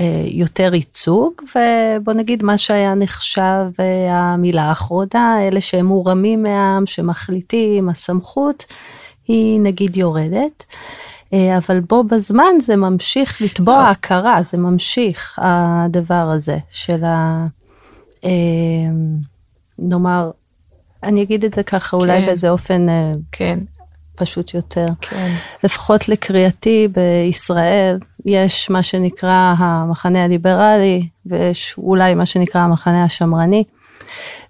אה, 0.00 0.24
יותר 0.26 0.74
ייצוג, 0.74 1.32
ובוא 1.42 2.12
נגיד 2.12 2.42
מה 2.42 2.58
שהיה 2.58 2.94
נחשב 2.94 3.82
המילה 4.10 4.62
האחרונה, 4.62 5.48
אלה 5.48 5.60
שהם 5.60 5.86
מורמים 5.86 6.42
מהעם, 6.42 6.86
שמחליטים, 6.86 7.88
הסמכות, 7.88 8.64
היא 9.28 9.60
נגיד 9.60 9.96
יורדת, 9.96 10.64
אה, 11.32 11.58
אבל 11.58 11.80
בו 11.80 12.04
בזמן 12.04 12.54
זה 12.60 12.76
ממשיך 12.76 13.42
לתבוע 13.42 13.82
לא. 13.82 13.88
הכרה, 13.88 14.42
זה 14.42 14.58
ממשיך 14.58 15.38
הדבר 15.42 16.30
הזה 16.36 16.58
של 16.70 17.04
ה... 17.04 17.46
אה, 18.24 18.30
נאמר, 19.78 20.30
אני 21.02 21.22
אגיד 21.22 21.44
את 21.44 21.54
זה 21.54 21.62
ככה 21.62 21.90
כן. 21.90 21.96
אולי 21.96 22.26
באיזה 22.26 22.50
אופן 22.50 22.88
אה, 22.88 23.12
כן. 23.32 23.58
פשוט 24.14 24.54
יותר. 24.54 24.86
כן. 25.00 25.32
לפחות 25.64 26.08
לקריאתי 26.08 26.88
בישראל 26.88 27.98
יש 28.26 28.70
מה 28.70 28.82
שנקרא 28.82 29.54
המחנה 29.58 30.24
הליברלי 30.24 31.08
ויש 31.26 31.74
אולי 31.78 32.14
מה 32.14 32.26
שנקרא 32.26 32.60
המחנה 32.60 33.04
השמרני. 33.04 33.64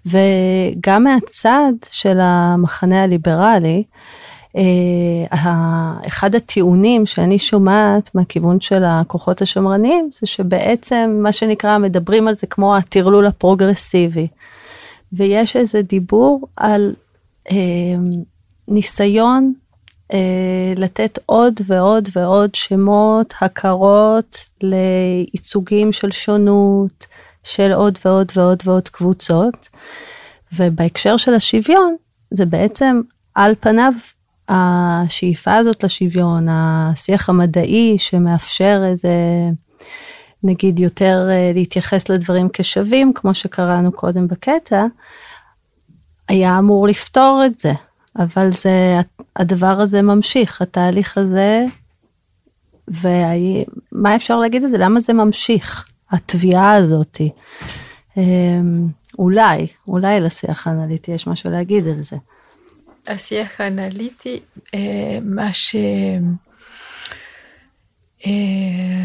וגם 0.05 1.03
מהצד 1.03 1.71
של 1.91 2.17
המחנה 2.21 3.03
הליברלי, 3.03 3.83
אה, 3.83 4.20
אחד 6.07 6.35
הטיעונים 6.35 7.05
שאני 7.05 7.39
שומעת 7.39 8.15
מהכיוון 8.15 8.61
של 8.61 8.83
הכוחות 8.85 9.41
השמרניים 9.41 10.09
זה 10.19 10.27
שבעצם 10.27 11.19
מה 11.23 11.31
שנקרא 11.31 11.77
מדברים 11.77 12.27
על 12.27 12.37
זה 12.37 12.47
כמו 12.47 12.75
הטרלול 12.75 13.25
הפרוגרסיבי. 13.25 14.27
ויש 15.13 15.55
איזה 15.55 15.81
דיבור 15.81 16.47
על 16.57 16.93
אה, 17.51 17.55
ניסיון 18.67 19.53
אה, 20.13 20.73
לתת 20.77 21.19
עוד 21.25 21.53
ועוד 21.67 22.09
ועוד 22.15 22.55
שמות, 22.55 23.33
הכרות 23.41 24.49
לייצוגים 24.63 25.91
של 25.91 26.11
שונות, 26.11 27.07
של 27.43 27.73
עוד 27.73 27.99
ועוד 28.05 28.31
ועוד 28.35 28.63
ועוד 28.65 28.89
קבוצות. 28.89 29.69
ובהקשר 30.53 31.17
של 31.17 31.33
השוויון, 31.33 31.95
זה 32.31 32.45
בעצם 32.45 33.01
על 33.35 33.53
פניו 33.59 33.93
השאיפה 34.53 35.55
הזאת 35.55 35.83
לשוויון, 35.83 36.47
השיח 36.49 37.29
המדעי 37.29 37.95
שמאפשר 37.99 38.81
איזה, 38.85 39.09
נגיד 40.43 40.79
יותר 40.79 41.27
אה, 41.31 41.51
להתייחס 41.53 42.09
לדברים 42.09 42.49
כשווים, 42.53 43.13
כמו 43.13 43.33
שקראנו 43.33 43.91
קודם 43.91 44.27
בקטע, 44.27 44.85
היה 46.29 46.59
אמור 46.59 46.87
לפתור 46.87 47.41
את 47.45 47.59
זה, 47.59 47.73
אבל 48.19 48.51
זה, 48.51 48.99
הדבר 49.35 49.81
הזה 49.81 50.01
ממשיך, 50.01 50.61
התהליך 50.61 51.17
הזה, 51.17 51.65
ומה 52.87 54.15
אפשר 54.15 54.35
להגיד 54.35 54.63
על 54.63 54.69
זה? 54.69 54.77
למה 54.77 54.99
זה 54.99 55.13
ממשיך, 55.13 55.85
התביעה 56.11 56.73
הזאתי? 56.75 57.29
אמ, 58.17 58.87
אולי, 59.19 59.67
אולי 59.87 60.19
לשיח 60.19 60.67
האנליטי 60.67 61.11
יש 61.11 61.27
משהו 61.27 61.51
להגיד 61.51 61.87
על 61.87 62.01
זה. 62.01 62.17
השיח 63.07 63.61
האנליטי, 63.61 64.39
אה, 64.73 65.19
מה, 65.21 65.53
ש... 65.53 65.75
אה, 68.25 68.31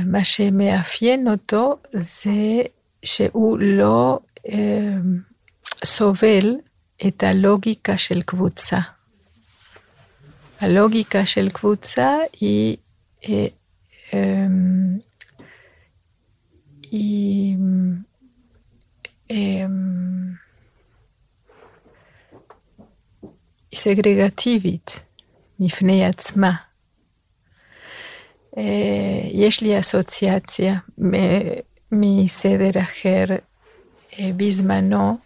מה 0.06 0.24
שמאפיין 0.24 1.28
אותו 1.28 1.76
זה 1.92 2.62
שהוא 3.02 3.58
לא 3.58 4.18
אה, 4.48 4.96
סובל 5.84 6.56
את 7.06 7.22
הלוגיקה 7.22 7.98
של 7.98 8.22
קבוצה. 8.22 8.78
הלוגיקה 10.60 11.26
של 11.26 11.50
קבוצה 11.50 12.10
היא, 12.40 12.76
היא 13.22 13.48
היא 16.90 17.56
סגרגטיבית 23.76 25.00
מפני 25.60 26.04
עצמה. 26.04 26.52
אה, 28.58 29.20
יש 29.24 29.60
לי 29.62 29.80
אסוציאציה 29.80 30.78
מסדר 31.92 32.80
אחר 32.80 33.24
אה, 34.18 34.30
בזמנו, 34.36 35.18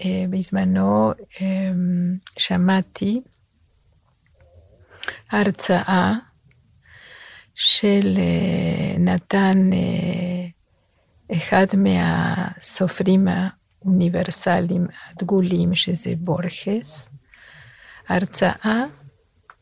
אה, 0.00 0.24
בזמנו 0.30 1.12
שמעתי 2.38 3.20
הרצאה 5.30 6.14
של 7.54 8.18
נתן 8.98 9.70
אחד 11.32 11.66
מהסופרים 11.76 13.28
האוניברסליים 13.84 14.86
הדגולים, 15.10 15.74
שזה 15.74 16.12
בורכס, 16.18 17.10
הרצאה, 18.08 18.84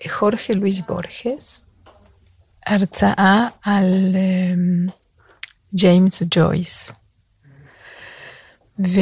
חורכה 0.09 0.53
לואיס 0.53 0.81
בורכס, 0.81 1.67
הרצאה 2.67 3.49
על 3.63 4.17
um, 4.17 4.91
ג'יימס 5.75 6.23
ג'ויס. 6.31 6.93
ו... 8.79 9.01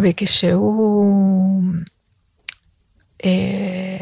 וכשהוא 0.00 1.62
אה, 3.24 3.98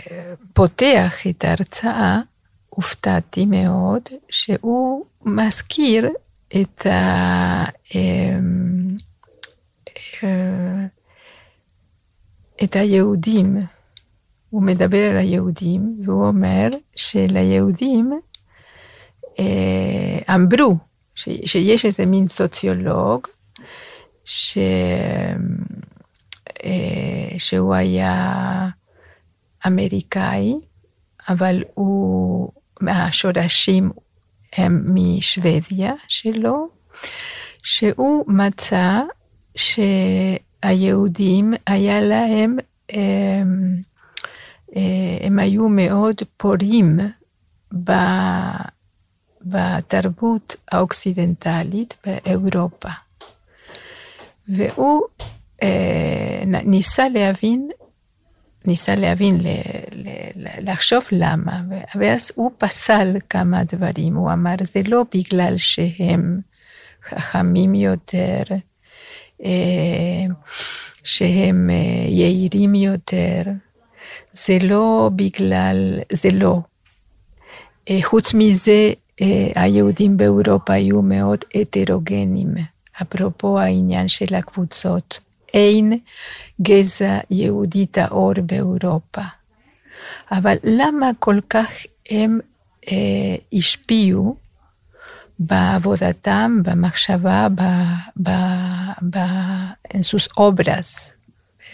פותח 0.53 1.27
את 1.31 1.45
ההרצאה, 1.45 2.21
הופתעתי 2.69 3.47
מאוד 3.47 4.03
שהוא 4.29 5.07
מזכיר 5.25 6.09
את 6.49 6.87
ה... 6.87 7.65
אמ, 7.95 8.97
אה, 10.25 10.87
את 12.65 12.77
היהודים. 12.77 13.57
הוא 14.51 14.63
מדבר 14.63 15.11
על 15.11 15.17
היהודים, 15.17 16.01
והוא 16.05 16.27
אומר 16.27 16.69
שליהודים 16.97 18.21
אה, 19.39 20.35
אמרו 20.35 20.77
שיש 21.15 21.87
איזה 21.87 22.07
מין 22.07 22.29
סוציולוג, 22.29 23.27
ש, 24.25 24.59
אה, 26.65 27.39
שהוא 27.39 27.75
היה 27.75 28.69
אמריקאי, 29.67 30.55
אבל 31.29 31.65
הוא, 31.75 32.53
מהשורשים 32.81 33.91
הם 34.57 34.95
משוודיה 34.95 35.93
שלו, 36.09 36.69
שהוא 37.63 38.25
מצא 38.29 39.01
שהיהודים 39.57 41.55
היה 41.67 42.01
להם, 42.01 42.57
הם, 42.91 43.71
הם 45.21 45.39
היו 45.39 45.69
מאוד 45.69 46.17
פורים 46.37 46.99
בתרבות 49.43 50.57
האוקסידנטלית 50.73 51.95
באירופה. 52.07 52.89
והוא 54.49 55.03
אה, 55.63 56.43
ניסה 56.45 57.09
להבין 57.09 57.69
ניסה 58.67 58.95
להבין, 58.95 59.41
ל, 59.41 59.47
ל, 59.95 60.09
ל, 60.35 60.71
לחשוב 60.71 61.03
למה, 61.13 61.61
ואז 61.95 62.33
הוא 62.35 62.51
פסל 62.59 63.17
כמה 63.31 63.65
דברים, 63.65 64.15
הוא 64.15 64.33
אמר, 64.33 64.55
זה 64.63 64.81
לא 64.87 65.05
בגלל 65.15 65.57
שהם 65.57 66.41
חכמים 67.09 67.75
יותר, 67.75 68.43
אה, 69.45 70.25
שהם 71.05 71.71
אה, 71.71 72.09
יהירים 72.09 72.75
יותר, 72.75 73.43
זה 74.33 74.59
לא 74.63 75.11
בגלל, 75.17 76.01
זה 76.13 76.29
לא. 76.33 76.59
אה, 77.91 77.99
חוץ 78.03 78.35
מזה, 78.35 78.91
היהודים 79.55 80.17
באירופה 80.17 80.73
היו 80.73 81.03
מאוד 81.03 81.39
הטרוגנים, 81.55 82.55
אפרופו 83.03 83.59
העניין 83.59 84.09
של 84.09 84.35
הקבוצות. 84.35 85.21
אין 85.57 85.99
גזע 86.63 87.19
יהודי 87.31 87.87
טהור 87.87 88.33
באירופה. 88.47 89.23
אבל 90.31 90.57
למה 90.65 91.11
כל 91.19 91.39
כך 91.51 91.71
הם 92.11 92.41
אה, 92.89 93.37
השפיעו 93.53 94.37
בעבודתם, 95.39 96.61
במחשבה, 96.63 97.49
באנסוס 99.03 100.29
אוברס, 100.37 101.15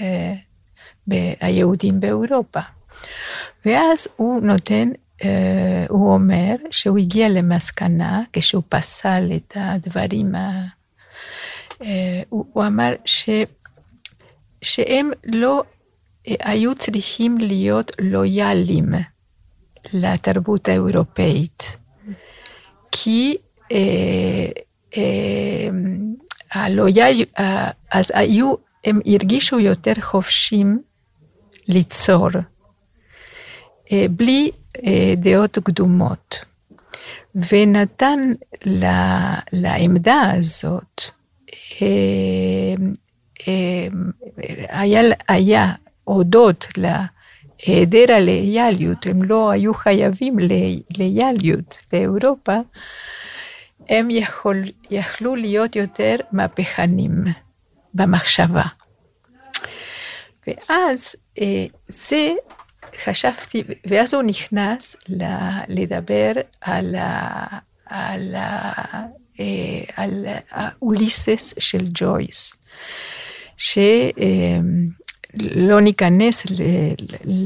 אה, 0.00 0.34
היהודים 1.40 2.00
באירופה. 2.00 2.60
ואז 3.64 4.08
הוא 4.16 4.40
נותן, 4.40 4.88
אה, 5.24 5.86
הוא 5.88 6.14
אומר 6.14 6.54
שהוא 6.70 6.98
הגיע 6.98 7.28
למסקנה, 7.28 8.22
כשהוא 8.32 8.62
פסל 8.68 9.30
את 9.36 9.52
הדברים, 9.56 10.34
אה, 10.34 12.22
הוא 12.28 12.66
אמר 12.66 12.92
ש... 13.04 13.28
שהם 14.62 15.10
לא 15.24 15.62
אה, 16.28 16.34
היו 16.40 16.74
צריכים 16.74 17.38
להיות 17.38 17.92
לויאליים 18.00 18.86
לתרבות 19.92 20.68
האירופאית. 20.68 21.76
כי 22.92 23.36
אה, 23.72 23.78
אה, 24.96 25.68
הלויאל, 26.52 27.24
אז 27.90 28.12
היו, 28.14 28.54
הם 28.84 29.00
הרגישו 29.06 29.60
יותר 29.60 29.92
חופשים 30.00 30.82
ליצור, 31.68 32.28
בלי 34.10 34.50
דעות 35.16 35.58
קדומות. 35.58 36.38
ונתן 37.34 38.32
לה, 38.64 39.34
לעמדה 39.52 40.22
הזאת 40.38 41.02
היה, 44.68 45.02
היה 45.28 45.72
הודות 46.04 46.68
להיעדר 46.76 48.14
הלויאליות, 48.14 49.06
הם 49.06 49.22
לא 49.22 49.50
היו 49.50 49.74
חייבים 49.74 50.36
לויאליות 50.98 51.82
לאירופה, 51.92 52.56
הם 53.88 54.10
יכול, 54.10 54.62
יכלו 54.90 55.36
להיות 55.36 55.76
יותר 55.76 56.16
מהפכנים 56.32 57.24
במחשבה. 57.94 58.62
ואז 60.46 61.16
זה 61.88 62.32
חשבתי, 63.04 63.62
ואז 63.86 64.14
הוא 64.14 64.22
נכנס 64.22 64.96
לדבר 65.68 66.32
על, 66.60 66.94
ה, 66.94 67.46
על, 67.86 68.34
ה, 68.34 68.72
על 69.96 70.26
האוליסס 70.50 71.54
של 71.58 71.86
ג'ויס. 71.94 72.54
שלא 73.62 74.60
ניכנס 75.80 76.46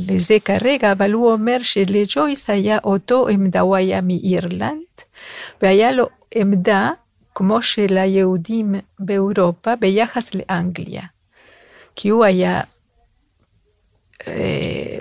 לזה 0.08 0.36
כרגע, 0.44 0.92
אבל 0.92 1.12
הוא 1.12 1.32
אומר 1.32 1.56
שלג'ויס 1.62 2.50
היה 2.50 2.78
אותו 2.84 3.28
עמדה, 3.28 3.60
הוא 3.60 3.76
היה 3.76 4.00
מאירלנד, 4.00 4.82
והיה 5.62 5.92
לו 5.92 6.08
עמדה 6.34 6.90
כמו 7.34 7.62
של 7.62 7.98
היהודים 7.98 8.74
באירופה 8.98 9.76
ביחס 9.76 10.34
לאנגליה. 10.34 11.02
כי 11.96 12.08
הוא 12.08 12.24
היה, 12.24 12.60
אה, 14.26 15.00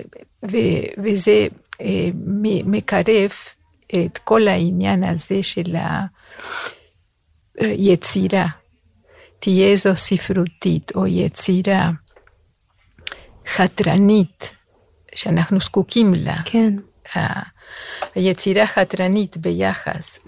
וזה 0.98 1.46
אה, 1.80 2.08
מקרב 2.64 3.30
את 3.94 4.18
כל 4.18 4.48
העניין 4.48 5.04
הזה 5.04 5.42
של 5.42 5.76
היצירה. 7.58 8.46
תהיה 9.40 9.76
זו 9.76 9.96
ספרותית 9.96 10.92
או 10.94 11.06
יצירה 11.06 11.90
חתרנית 13.46 14.54
שאנחנו 15.14 15.60
זקוקים 15.60 16.14
לה. 16.14 16.34
כן. 16.44 16.74
היצירה 18.14 18.66
חתרנית 18.66 19.36
ביחס 19.36 20.20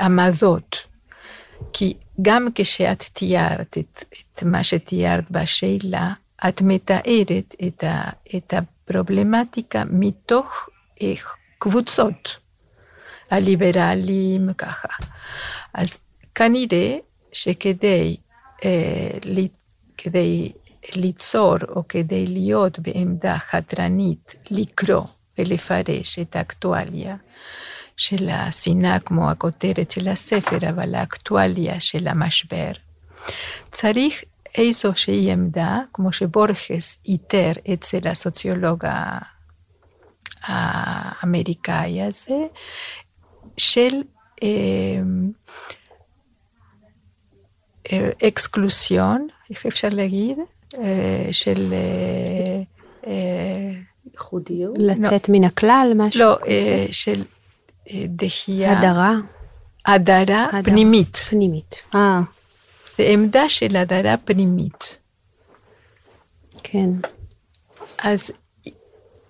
לעמדות, 0.00 0.78
כי 1.72 1.94
גם 2.22 2.46
כשאת 2.54 3.04
תיארת 3.12 3.78
את, 3.78 4.04
את 4.12 4.42
מה 4.42 4.64
שתיארת 4.64 5.30
בשאלה, 5.30 6.12
את 6.48 6.62
מתארת 6.62 7.54
את, 7.66 7.84
ה, 7.84 8.10
את 8.36 8.54
הפרובלמטיקה 8.54 9.82
מתוך 9.90 10.68
איך, 11.00 11.36
קבוצות, 11.58 12.36
הליברלים 13.30 14.52
ככה. 14.52 14.88
אז 15.74 15.98
כנראה 16.34 16.96
שכדי 17.34 18.16
אה, 18.64 19.18
כדי 19.96 20.52
ליצור 20.96 21.56
או 21.68 21.88
כדי 21.88 22.26
להיות 22.26 22.78
בעמדה 22.78 23.38
חתרנית, 23.50 24.34
לקרוא 24.50 25.04
ולפרש 25.38 26.18
את 26.18 26.36
האקטואליה 26.36 27.16
של 27.96 28.28
השנאה 28.28 28.98
כמו 28.98 29.30
הכותרת 29.30 29.90
של 29.90 30.08
הספר, 30.08 30.70
אבל 30.70 30.94
האקטואליה 30.94 31.80
של 31.80 32.08
המשבר. 32.08 32.70
צריך 33.70 34.24
איזושהי 34.54 35.32
עמדה, 35.32 35.80
כמו 35.92 36.12
שבורכס 36.12 36.98
איתר 37.06 37.52
אצל 37.72 38.08
הסוציולוג 38.08 38.84
האמריקאי 40.42 42.02
הזה, 42.02 42.38
של 43.56 44.02
אה, 44.42 44.48
אקסקלוסיון, 48.22 49.28
איך 49.50 49.66
אפשר 49.66 49.88
להגיד? 49.92 50.38
אה, 50.78 51.28
של... 51.32 51.74
ייחודיות? 54.12 54.76
לצאת 54.78 55.28
מן 55.28 55.44
הכלל, 55.44 55.92
משהו 55.96 56.20
לא, 56.20 56.38
כזה? 56.42 56.86
של 56.90 57.24
דחייה. 58.08 58.78
הדרה? 58.78 59.12
הדרה 59.86 60.48
פנימית. 60.64 61.16
פנימית. 61.16 61.82
אה. 61.94 62.20
זה 62.96 63.02
עמדה 63.02 63.48
של 63.48 63.76
הדרה 63.76 64.16
פנימית. 64.16 64.98
כן. 66.62 66.90
אז 67.98 68.30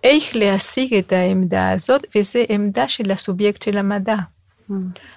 איך 0.04 0.36
להשיג 0.36 0.94
את 0.94 1.12
העמדה 1.12 1.70
הזאת, 1.70 2.06
וזו 2.16 2.38
עמדה 2.48 2.88
של 2.88 3.10
הסובייקט 3.10 3.62
של 3.62 3.78
המדע. 3.78 4.16
Mm. 4.70 4.74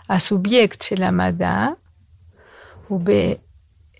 הסובייקט 0.09 0.81
של 0.81 1.03
המדע 1.03 1.67
הוא 2.87 3.01
ב... 3.03 3.11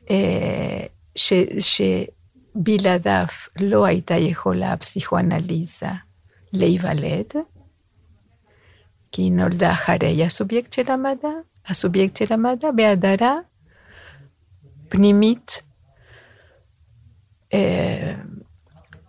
אה, 0.09 0.85
ש, 1.15 1.33
שבלעדיו 1.59 3.25
לא 3.59 3.85
הייתה 3.85 4.15
יכולה 4.15 4.73
הפסיכואנליזה 4.73 5.89
להיוולד, 6.53 7.33
כי 9.11 9.21
היא 9.21 9.31
נולדה 9.31 9.71
אחרי 9.71 10.25
הסובייקט 10.25 10.73
של 10.73 10.91
המדע, 10.91 11.29
הסובייקט 11.67 12.17
של 12.17 12.33
המדע 12.33 12.71
בהדרה 12.71 13.35
פנימית 14.89 15.61
אה, 17.53 18.15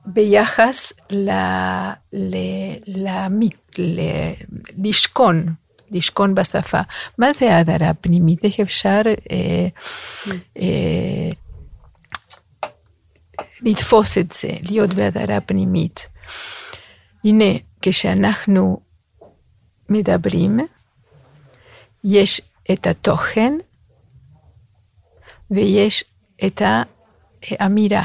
ביחס 0.07 0.93
ל, 1.11 1.31
ל, 2.13 2.37
ל, 2.87 3.09
ל, 3.79 4.01
לשכון, 4.79 5.47
לשכון 5.91 6.35
בשפה. 6.35 6.81
מה 7.19 7.33
זה 7.33 7.55
ההדרה 7.55 7.89
הפנימית? 7.89 8.45
איך 8.45 8.61
אפשר 8.61 9.01
אה, 9.07 9.69
אה, 10.59 11.31
לתפוס 13.63 14.19
את 14.19 14.33
זה, 14.33 14.49
להיות 14.71 14.95
בהדרה 14.95 15.41
פנימית? 15.41 16.09
הנה, 17.25 17.59
כשאנחנו 17.83 18.81
מדברים, 19.89 20.61
יש 22.05 22.41
את 22.73 22.87
התוכן 22.87 23.55
ויש 25.51 26.05
את 26.47 26.63
האמירה. 27.43 28.05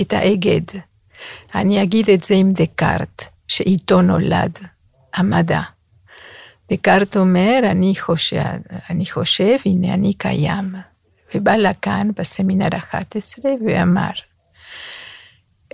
את 0.00 0.12
ההיגד. 0.12 0.80
אני 1.54 1.82
אגיד 1.82 2.10
את 2.10 2.24
זה 2.24 2.34
עם 2.34 2.52
דקארט, 2.52 3.24
שאיתו 3.48 4.02
נולד 4.02 4.58
המדע. 5.14 5.60
דקארט 6.70 7.16
אומר, 7.16 7.60
אני 7.64 7.94
חושב, 7.96 8.40
אני 8.90 9.06
חושב, 9.06 9.56
הנה 9.64 9.94
אני 9.94 10.14
קיים. 10.14 10.74
ובא 11.34 11.56
לקאן 11.56 12.10
בסמינר 12.16 12.76
11 12.76 13.52
ואמר, 13.66 14.10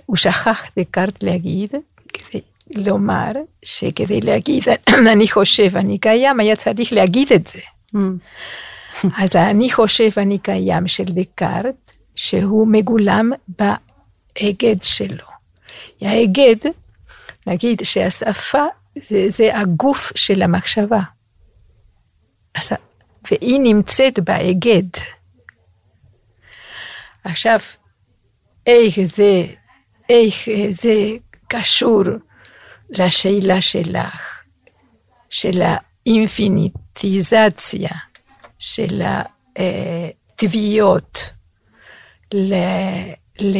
הוא 0.05 0.17
שכח 0.17 0.63
דקארט 0.79 1.23
להגיד, 1.23 1.71
כדי 2.13 2.41
לומר 2.75 3.31
שכדי 3.65 4.21
להגיד, 4.21 4.63
אני 5.11 5.27
חושב, 5.27 5.77
אני 5.77 5.97
קיים, 5.97 6.39
היה 6.39 6.55
צריך 6.55 6.93
להגיד 6.93 7.31
את 7.33 7.47
זה. 7.47 7.59
אז 9.17 9.35
אני 9.35 9.71
חושב, 9.71 10.09
אני 10.17 10.37
קיים 10.37 10.87
של 10.87 11.03
דקארט, 11.03 11.95
שהוא 12.15 12.67
מגולם 12.67 13.31
ההיגד 13.59 14.83
שלו. 14.83 15.25
ההיגד, 16.01 16.55
נגיד 17.47 17.81
שהשפה 17.83 18.63
זה, 18.97 19.25
זה 19.29 19.57
הגוף 19.57 20.11
של 20.15 20.41
המחשבה. 20.41 21.01
והיא 23.31 23.59
נמצאת 23.63 24.19
בהיגד. 24.19 24.87
עכשיו, 27.23 27.59
איך 28.67 28.99
זה, 29.03 29.45
איך 30.09 30.35
זה 30.69 31.09
קשור 31.47 32.03
לשאלה 32.89 33.61
שלך, 33.61 34.43
של 35.29 35.61
האינפיניטיזציה 35.61 37.89
של 38.59 39.01
התביעות 39.55 41.29
ל, 42.33 42.53
ל, 43.39 43.57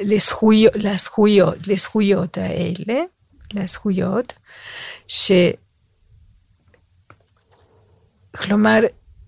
לזכויות, 0.00 0.72
לזכויות, 0.76 1.66
לזכויות 1.66 2.38
האלה, 2.38 3.00
לזכויות, 3.58 4.32
ש... 5.08 5.32
כלומר, 8.36 8.80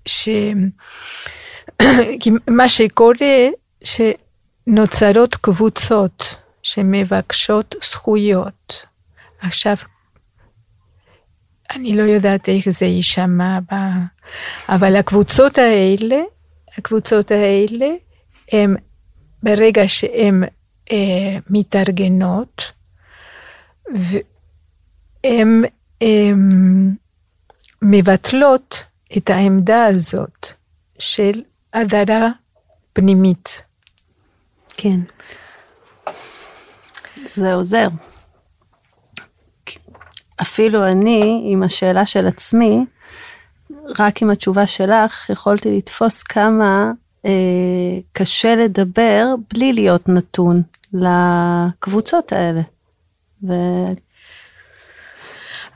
ש... 0.06 0.28
מה 2.48 2.68
שקורה, 2.68 3.48
שנוצרות 3.84 5.34
קבוצות 5.34 6.36
שמבקשות 6.62 7.74
זכויות. 7.84 8.86
עכשיו, 9.40 9.76
אני 11.70 11.96
לא 11.96 12.02
יודעת 12.02 12.48
איך 12.48 12.68
זה 12.70 12.86
יישמע, 12.86 13.58
אבל 14.68 14.96
הקבוצות 14.96 15.58
האלה, 15.58 16.20
הקבוצות 16.78 17.30
האלה, 17.30 17.86
הם, 18.52 18.76
ברגע 19.42 19.82
שהן 19.86 20.44
אה, 20.92 21.38
מתארגנות, 21.50 22.72
והן 23.94 25.62
מבטלות 27.82 28.84
את 29.16 29.30
העמדה 29.30 29.86
הזאת 29.86 30.46
של 30.98 31.42
הדרה 31.72 32.28
פנימית. 32.92 33.62
כן. 34.76 35.00
זה 37.26 37.54
עוזר. 37.54 37.88
אפילו 40.42 40.86
אני, 40.86 41.42
עם 41.52 41.62
השאלה 41.62 42.06
של 42.06 42.26
עצמי, 42.26 42.84
רק 43.98 44.22
עם 44.22 44.30
התשובה 44.30 44.66
שלך, 44.66 45.30
יכולתי 45.30 45.76
לתפוס 45.76 46.22
כמה 46.22 46.90
אה, 47.26 47.30
קשה 48.12 48.54
לדבר 48.54 49.24
בלי 49.54 49.72
להיות 49.72 50.08
נתון 50.08 50.62
לקבוצות 50.92 52.32
האלה. 52.32 52.60
ו... 53.42 53.52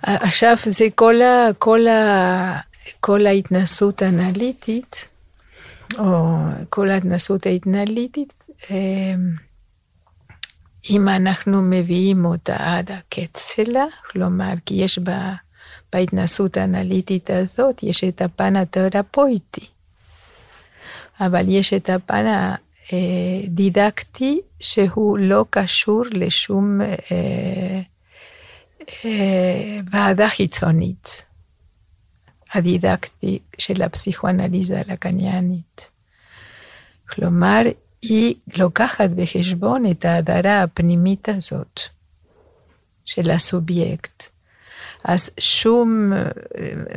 עכשיו 0.02 0.56
זה 0.66 0.86
כל, 0.94 1.22
ה, 1.22 1.48
כל, 1.58 1.88
ה, 1.88 2.60
כל 3.00 3.26
ההתנסות 3.26 4.02
האנליטית, 4.02 5.08
או 5.98 6.36
כל 6.70 6.90
ההתנסות 6.90 7.46
ההתנהליטית, 7.46 8.46
אה, 8.70 8.76
אם 10.90 11.08
אנחנו 11.08 11.62
מביאים 11.62 12.24
אותה 12.24 12.56
עד 12.58 12.90
הקץ 12.90 13.54
שלה, 13.54 13.84
כלומר, 14.10 14.52
כי 14.66 14.74
יש 14.74 14.98
בה 14.98 15.34
בהתנסות 15.92 16.56
האנליטית 16.56 17.30
הזאת 17.30 17.82
יש 17.82 18.04
את 18.04 18.22
הפן 18.22 18.56
התרפויטי, 18.56 19.66
אבל 21.20 21.44
יש 21.48 21.72
את 21.74 21.90
הפן 21.90 22.52
הדידקטי 22.90 24.40
שהוא 24.60 25.18
לא 25.18 25.44
קשור 25.50 26.02
לשום 26.10 26.80
אה, 26.80 27.80
אה, 29.04 29.80
ועדה 29.90 30.28
חיצונית, 30.28 31.24
הדידקטי 32.52 33.38
של 33.58 33.82
הפסיכואנליזה 33.82 34.80
הלקניאנית. 34.80 35.90
כלומר, 37.08 37.62
היא 38.02 38.34
לוקחת 38.56 39.10
בחשבון 39.10 39.90
את 39.90 40.04
ההדרה 40.04 40.62
הפנימית 40.62 41.28
הזאת 41.28 41.80
של 43.04 43.30
הסובייקט. 43.30 44.28
אז 45.04 45.30
שום, 45.40 46.12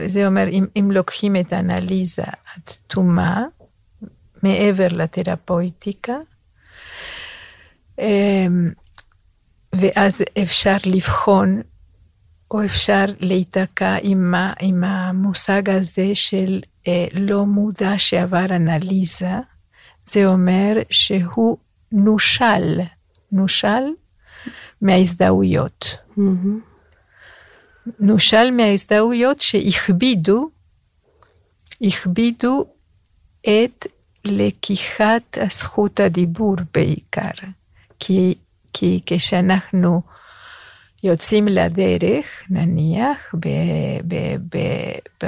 זה 0.05 0.27
אומר, 0.27 0.47
אם, 0.47 0.65
אם 0.75 0.91
לוקחים 0.91 1.35
את 1.35 1.53
האנליזה 1.53 2.23
התומה, 2.55 3.45
מעבר 4.45 4.87
לתרפויטיקה, 4.91 6.17
אמ, 7.99 8.71
ואז 9.73 10.23
אפשר 10.43 10.75
לבחון, 10.85 11.61
או 12.51 12.65
אפשר 12.65 13.05
להיתקע 13.19 13.97
עם, 14.01 14.33
עם 14.59 14.83
המושג 14.83 15.69
הזה 15.69 16.11
של 16.13 16.61
אה, 16.87 17.05
לא 17.13 17.45
מודע 17.45 17.97
שעבר 17.97 18.45
אנליזה, 18.45 19.31
זה 20.05 20.25
אומר 20.25 20.77
שהוא 20.89 21.57
נושל, 21.91 22.79
נושל 23.31 23.83
מההזדהויות. 24.81 25.97
Mm-hmm. 26.17 26.75
נושל 27.99 28.51
מההזדהויות 28.51 29.41
שהכבידו, 29.41 30.49
הכבידו 31.81 32.65
את 33.41 33.87
לקיחת 34.25 35.37
זכות 35.51 35.99
הדיבור 35.99 36.55
בעיקר. 36.73 37.47
כי, 37.99 38.35
כי 38.73 39.01
כשאנחנו 39.05 40.01
יוצאים 41.03 41.47
לדרך, 41.47 42.43
נניח, 42.49 43.35
ב, 43.39 43.47
ב, 44.07 44.15
ב, 44.49 44.57
ב, 45.23 45.27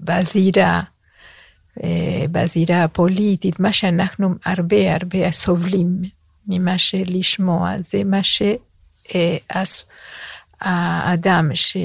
בזירה, 0.00 0.82
אה, 1.84 2.24
בזירה 2.32 2.84
הפוליטית, 2.84 3.60
מה 3.60 3.72
שאנחנו 3.72 4.34
הרבה 4.44 4.94
הרבה 4.94 5.32
סובלים 5.32 6.02
ממה 6.46 6.78
שלשמוע, 6.78 7.72
זה 7.80 8.04
מה 8.04 8.20
שהאדם 10.62 11.50
ש... 11.54 11.76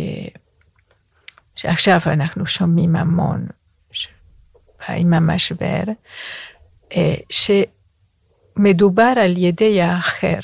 שעכשיו 1.55 1.99
אנחנו 2.05 2.47
שומעים 2.47 2.95
המון 2.95 3.47
עם 4.87 5.13
המשבר, 5.13 5.83
אה, 6.95 7.15
שמדובר 8.57 9.13
על 9.17 9.37
ידי 9.37 9.81
האחר. 9.81 10.39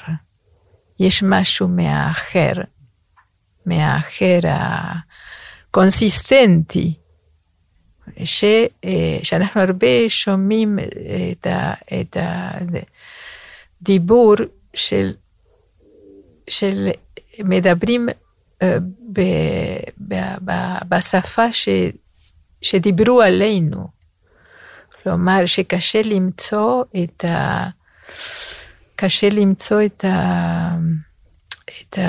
יש 1.00 1.24
משהו 1.24 1.68
מהאחר, 1.68 2.54
מהאחר 3.66 4.40
הקונסיסטנטי, 5.70 6.94
ש, 8.24 8.44
אה, 8.86 9.20
שאנחנו 9.24 9.62
הרבה 9.62 10.10
שומעים 10.10 10.80
את, 11.32 11.48
את 12.02 12.18
הדיבור 13.82 14.36
של, 14.74 15.14
של 16.50 16.90
מדברים 17.40 18.10
אה, 18.62 18.78
ב, 19.14 19.22
ב, 19.98 20.16
ב, 20.46 20.52
בשפה 20.90 21.52
ש, 21.52 21.70
שדיברו 22.62 23.22
עלינו. 23.22 23.97
כלומר 25.04 25.46
שקשה 25.46 26.02
למצוא 26.02 26.84
את 27.04 27.26
ה... 27.26 27.66
קשה 28.96 29.30
למצוא 29.30 29.82
את 29.86 30.06
ה... 30.06 30.76
את 31.66 31.98
ה... 31.98 32.02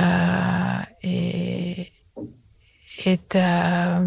אה, 1.05 1.83
את 3.13 3.37
ה... 3.37 3.99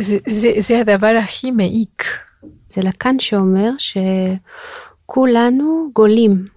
זה, 0.00 0.18
זה, 0.28 0.52
זה 0.58 0.80
הדבר 0.80 1.16
הכי 1.24 1.50
מעיק. 1.50 2.04
זה 2.70 2.80
לקאן 2.82 3.18
שאומר 3.18 3.70
שכולנו 5.06 5.90
גולים. 5.92 6.55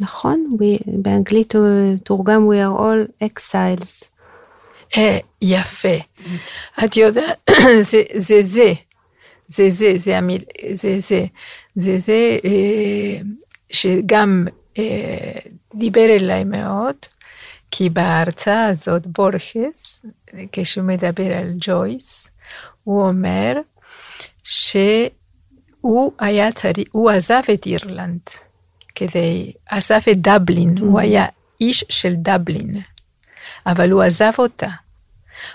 נכון? 0.00 0.56
באנגלית 0.86 1.54
תורגם 2.02 2.48
We 2.48 2.54
are 2.54 2.80
all 2.80 3.28
exiles. 3.28 4.08
אה, 4.96 5.18
יפה. 5.42 5.96
את 6.84 6.96
יודעת, 6.96 7.50
זה 7.90 8.02
זה. 8.16 8.42
זה 8.42 8.72
זה, 9.48 9.70
זה, 9.70 9.92
זה 9.96 10.18
המיל... 10.18 10.42
זה 10.72 10.98
זה. 10.98 11.24
זה 11.74 11.98
זה 11.98 12.38
אה, 12.44 13.20
שגם 13.70 14.46
אה, 14.78 15.38
דיבר 15.74 16.16
אליי 16.16 16.44
מאוד, 16.44 16.96
כי 17.70 17.90
בהרצאה 17.90 18.66
הזאת 18.66 19.06
בורכס, 19.06 20.06
כשהוא 20.52 20.84
מדבר 20.84 21.36
על 21.36 21.52
ג'ויס, 21.60 22.30
הוא 22.84 23.08
אומר 23.08 23.56
שהוא 24.44 26.12
היה 26.18 26.52
צריך, 26.52 26.88
הוא 26.92 27.10
עזב 27.10 27.42
את 27.54 27.66
אירלנד. 27.66 28.20
כדי, 28.98 29.52
עזב 29.70 30.00
את 30.10 30.18
דבלין, 30.20 30.78
mm-hmm. 30.78 30.80
הוא 30.80 31.00
היה 31.00 31.26
איש 31.60 31.84
של 31.88 32.14
דבלין, 32.16 32.76
אבל 33.66 33.90
הוא 33.90 34.02
עזב 34.02 34.32
אותה. 34.38 34.68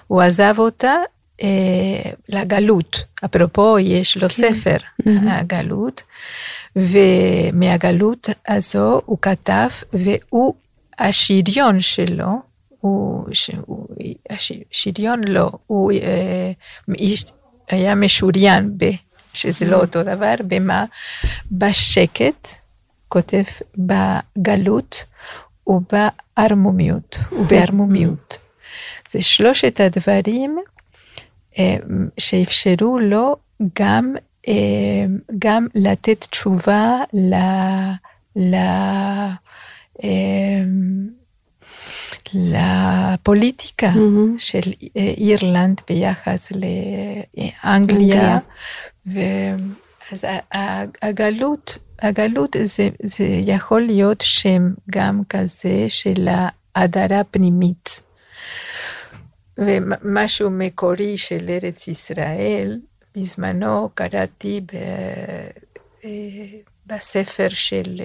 הוא 0.07 0.21
עזב 0.21 0.55
אותה 0.57 0.93
אה, 1.41 2.11
לגלות. 2.29 3.03
אפרופו, 3.25 3.79
יש 3.79 4.17
לו 4.17 4.21
כן. 4.21 4.27
ספר, 4.29 4.77
mm-hmm. 4.77 5.09
הגלות, 5.27 6.03
ומהגלות 6.75 8.29
הזו 8.47 9.01
הוא 9.05 9.17
כתב, 9.21 9.67
והוא, 9.93 10.53
השריון 10.99 11.81
שלו, 11.81 12.41
הוא, 12.79 13.25
שהוא, 13.33 13.87
השריון 14.29 15.21
לא, 15.27 15.51
הוא 15.67 15.91
אה, 15.91 16.51
איש, 16.99 17.25
היה 17.69 17.95
משוריין, 17.95 18.77
ב, 18.77 18.91
שזה 19.33 19.65
לא 19.65 19.81
אותו 19.81 20.03
דבר, 20.03 20.35
במה? 20.47 20.85
בשקט. 21.51 22.62
כותב 23.13 23.43
בגלות 23.77 25.03
ובערמומיות, 25.67 27.17
ובערמומיות. 27.31 28.37
זה 29.09 29.21
שלושת 29.21 29.79
הדברים 29.79 30.57
אה, 31.59 31.75
שאפשרו 32.17 32.99
לו 32.99 33.35
גם, 33.79 34.15
אה, 34.47 34.53
גם 35.39 35.67
לתת 35.75 36.25
תשובה 36.29 36.97
ל... 37.13 37.35
ל 38.35 38.55
אה, 40.03 40.59
לפוליטיקה 42.33 43.91
mm-hmm. 43.93 44.37
של 44.37 44.71
אירלנד 44.95 45.81
ביחס 45.89 46.51
לאנגליה. 47.65 48.39
ואז 49.05 50.25
הגלות 51.01 51.77
הגלות 52.03 52.55
זה, 52.63 52.89
זה 53.03 53.25
יכול 53.25 53.81
להיות 53.81 54.21
שם 54.21 54.73
גם 54.91 55.21
כזה 55.29 55.85
של 55.89 56.27
ההדרה 56.75 57.23
פנימית. 57.23 58.01
ומשהו 59.57 60.49
מקורי 60.49 61.17
של 61.17 61.49
ארץ 61.49 61.87
ישראל, 61.87 62.79
בזמנו 63.15 63.89
קראתי 63.93 64.61
ב, 64.61 64.75
אה, 66.05 66.09
בספר 66.85 67.49
של, 67.49 68.01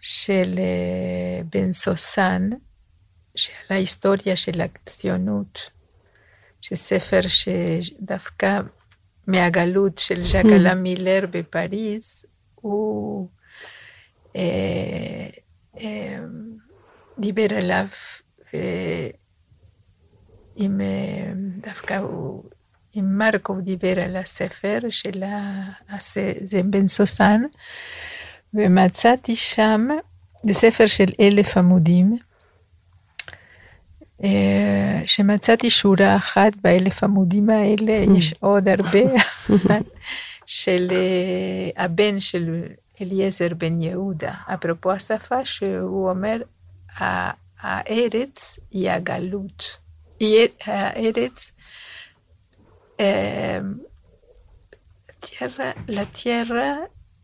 של 0.00 0.54
אה, 0.58 1.42
בן 1.52 1.72
סוסן, 1.72 2.50
של 3.34 3.52
ההיסטוריה 3.70 4.36
של 4.36 4.60
הציונות, 4.60 5.70
שספר 6.60 7.20
שדווקא 7.28 8.60
מהגלות 9.26 9.98
של 9.98 10.22
ז'ק 10.22 10.44
אלה 10.44 10.74
מילר 10.74 11.26
בפריז, 11.30 12.24
הוא 12.54 13.28
אה, 14.36 15.28
אה, 15.80 16.18
דיבר 17.18 17.56
עליו, 17.56 17.86
ועם, 18.52 20.80
אה, 20.80 21.32
דווקא 21.56 21.94
הוא, 21.94 22.44
עם 22.92 23.18
מרקו 23.18 23.52
הוא 23.52 23.62
דיבר 23.62 24.00
על 24.00 24.16
הספר 24.16 24.78
של 24.90 25.24
בן 26.64 26.88
סוסן, 26.88 27.42
ומצאתי 28.54 29.36
שם, 29.36 29.88
זה 30.46 30.52
ספר 30.52 30.86
של 30.86 31.08
אלף 31.20 31.56
עמודים, 31.56 32.16
שמצאתי 35.06 35.70
שורה 35.70 36.16
אחת 36.16 36.56
באלף 36.56 37.04
עמודים 37.04 37.50
האלה, 37.50 38.04
mm. 38.04 38.18
יש 38.18 38.34
עוד 38.40 38.68
הרבה, 38.68 38.98
של 40.46 40.88
אה, 40.92 41.84
הבן 41.84 42.20
של 42.20 42.62
אליעזר 43.00 43.48
בן 43.58 43.82
יהודה, 43.82 44.32
אפרופו 44.54 44.92
השפה, 44.92 45.44
שהוא 45.44 46.10
אומר, 46.10 46.36
הארץ 47.60 48.58
היא 48.70 48.90
הגלות. 48.90 49.76
הארץ, 50.64 51.52
לתיירה 55.88 56.74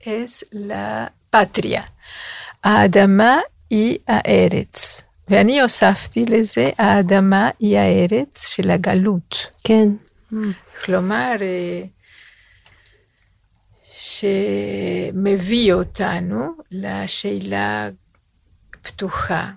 es 0.01 0.45
la 0.53 1.11
patria. 1.30 1.82
האדמה 2.64 3.38
היא 3.70 3.99
הארץ. 4.09 5.03
ואני 5.33 5.61
הוספתי 5.61 6.24
לזה, 6.24 6.70
האדמה 6.78 7.51
היא 7.59 7.78
הארץ 7.78 8.49
של 8.49 8.70
הגלות. 8.70 9.37
כן. 9.64 9.89
כלומר, 10.85 11.33
שמביא 13.85 15.72
אותנו 15.72 16.53
לשאלה 16.70 17.89
פתוחה 18.83 19.51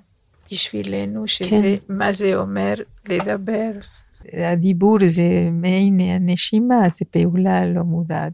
בשבילנו, 0.52 1.28
שזה 1.28 1.78
כן. 1.88 1.94
מה 1.94 2.14
זה 2.14 2.36
אומר 2.36 2.74
לדבר. 3.10 3.72
הדיבור 4.34 4.98
זה 5.06 5.50
מעין 5.52 6.00
הנשימה, 6.00 6.90
זה 6.90 7.06
פעולה 7.12 7.66
לא 7.66 7.84
מודעת. 7.84 8.34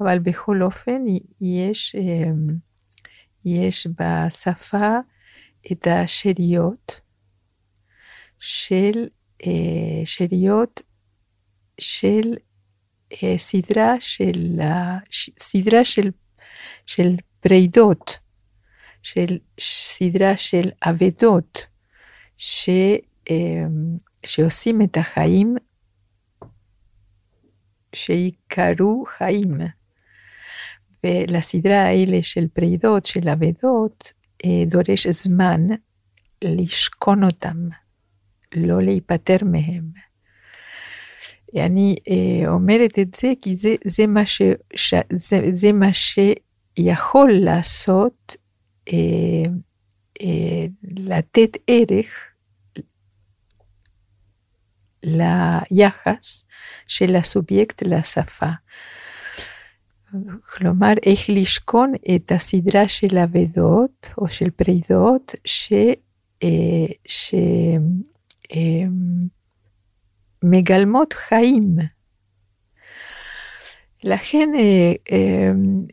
אבל 0.00 0.18
בכל 0.18 0.62
אופן 0.62 1.02
יש, 1.40 1.96
יש 3.44 3.86
בשפה 3.86 4.98
את 5.72 5.86
השאריות 5.86 7.00
של, 8.38 9.08
שאריות 10.04 10.82
של 11.80 12.34
סדרה 13.36 13.94
של, 14.00 14.60
סדרה 15.38 15.84
של, 15.84 16.10
של 16.86 17.16
פרידות, 17.40 18.18
של 19.02 19.38
סדרה 19.60 20.36
של 20.36 20.70
אבדות, 20.82 21.66
ש, 22.36 22.70
שעושים 24.26 24.82
את 24.82 24.96
החיים 24.96 25.56
שיקראו 27.92 29.04
חיים. 29.18 29.58
ולסדרה 31.04 31.82
האלה 31.82 32.22
של 32.22 32.48
פרידות, 32.48 33.06
של 33.06 33.28
אבדות, 33.28 34.12
דורש 34.66 35.06
זמן 35.06 35.60
לשכון 36.44 37.24
אותם, 37.24 37.56
לא 38.54 38.82
להיפטר 38.82 39.36
מהם. 39.42 40.08
אני 41.56 41.96
אומרת 42.46 42.98
את 42.98 43.14
זה 43.14 43.32
כי 43.42 43.56
זה, 43.56 43.74
זה, 43.84 44.06
מה, 44.06 44.26
ש, 44.26 44.42
זה, 45.12 45.40
זה 45.52 45.72
מה 45.72 45.88
שיכול 45.92 47.32
לעשות, 47.32 48.36
אה, 48.92 49.50
אה, 50.22 50.66
לתת 50.82 51.56
ערך 51.66 52.06
ליחס 55.02 56.44
של 56.86 57.16
הסובייקט 57.16 57.82
לשפה. 57.82 58.50
כלומר, 60.56 60.92
איך 61.06 61.20
לשכון 61.28 61.92
את 62.14 62.32
הסדרה 62.32 62.88
של 62.88 63.18
אבדות 63.18 64.10
או 64.18 64.28
של 64.28 64.50
פרידות 64.50 65.34
שמגלמות 70.42 71.12
חיים. 71.12 71.76
לכן 74.04 74.48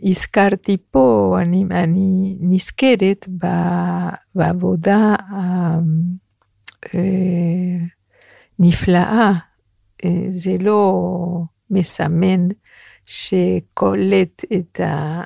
הזכרתי 0.03 0.77
פה, 0.91 1.37
אני, 1.41 1.63
אני 1.71 2.37
נזכרת 2.39 3.27
בעבודה 4.35 5.15
הנפלאה, 8.59 9.31
זה 10.29 10.55
לא 10.59 11.01
מסמן 11.69 12.47
שקולט 13.05 14.45
את 14.53 14.79
ה, 14.79 15.21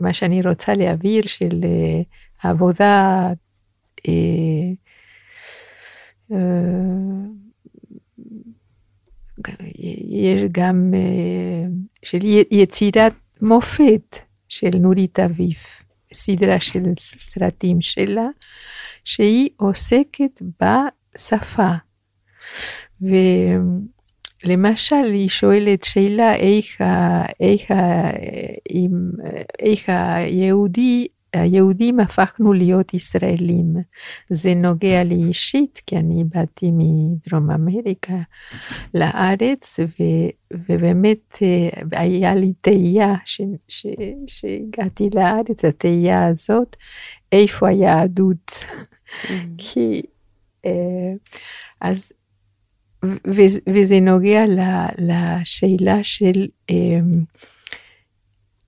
מה 0.00 0.12
שאני 0.12 0.42
רוצה 0.42 0.74
להעביר 0.74 1.26
של 1.26 1.48
uh, 1.48 2.48
עבודה 2.48 3.28
uh, 4.00 4.02
uh, 6.30 6.34
יש 10.08 10.42
גם 10.52 10.92
uh, 10.94 11.70
של 12.02 12.18
יצירת 12.50 13.14
מופת 13.40 14.18
של 14.48 14.70
נורית 14.80 15.18
אביב, 15.20 15.56
סדרה 16.12 16.60
של 16.60 16.82
סרטים 16.98 17.80
שלה, 17.80 18.26
שהיא 19.04 19.48
עוסקת 19.56 20.42
בשפה. 20.60 21.72
ו... 23.02 23.06
למשל, 24.44 25.04
היא 25.04 25.28
שואלת 25.28 25.84
שאלה 25.84 26.34
איך, 26.36 26.80
איך, 27.40 27.70
איך 29.60 29.84
היהודי, 29.88 31.06
היהודים 31.32 32.00
הפכנו 32.00 32.52
להיות 32.52 32.94
ישראלים. 32.94 33.74
זה 34.30 34.54
נוגע 34.54 35.02
לי 35.02 35.14
אישית, 35.14 35.82
כי 35.86 35.96
אני 35.96 36.24
באתי 36.24 36.70
מדרום 36.72 37.50
אמריקה 37.50 38.18
לארץ, 38.94 39.80
ו, 39.80 40.02
ובאמת 40.52 41.38
היה 41.92 42.34
לי 42.34 42.52
תהייה 42.60 43.14
שהגעתי 44.26 45.10
לארץ, 45.14 45.64
התהייה 45.64 46.26
הזאת, 46.26 46.76
איפה 47.32 47.68
היהדות? 47.68 48.52
כי... 49.58 50.02
אז 51.80 52.12
וזה 53.66 54.00
נוגע 54.00 54.42
לשאלה 54.98 56.02
של 56.02 56.46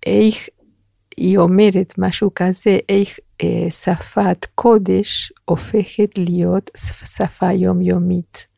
איך 0.06 0.48
היא 1.16 1.38
אומרת 1.38 1.94
משהו 1.98 2.30
כזה, 2.34 2.78
איך 2.88 3.18
שפת 3.70 4.46
קודש 4.54 5.32
הופכת 5.44 6.18
להיות 6.18 6.70
שפה 7.04 7.52
יומיומית, 7.52 8.48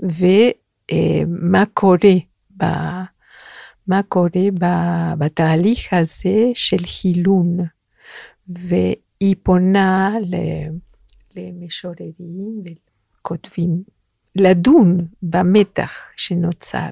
ומה 0.00 1.64
קורה 1.74 2.14
ב... 2.56 2.64
מה 3.88 4.02
קורה 4.02 4.48
בתהליך 5.18 5.92
הזה 5.92 6.50
של 6.54 6.82
חילון, 6.86 7.56
והיא 8.48 9.36
פונה 9.42 10.14
למשוררים 11.36 12.62
וכותבים 12.64 13.82
לדון 14.40 15.06
במתח 15.22 15.92
שנוצר 16.16 16.88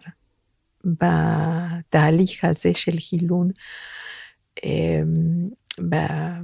בתהליך 0.84 2.44
הזה 2.44 2.70
של 2.74 2.96
חילון 2.98 3.50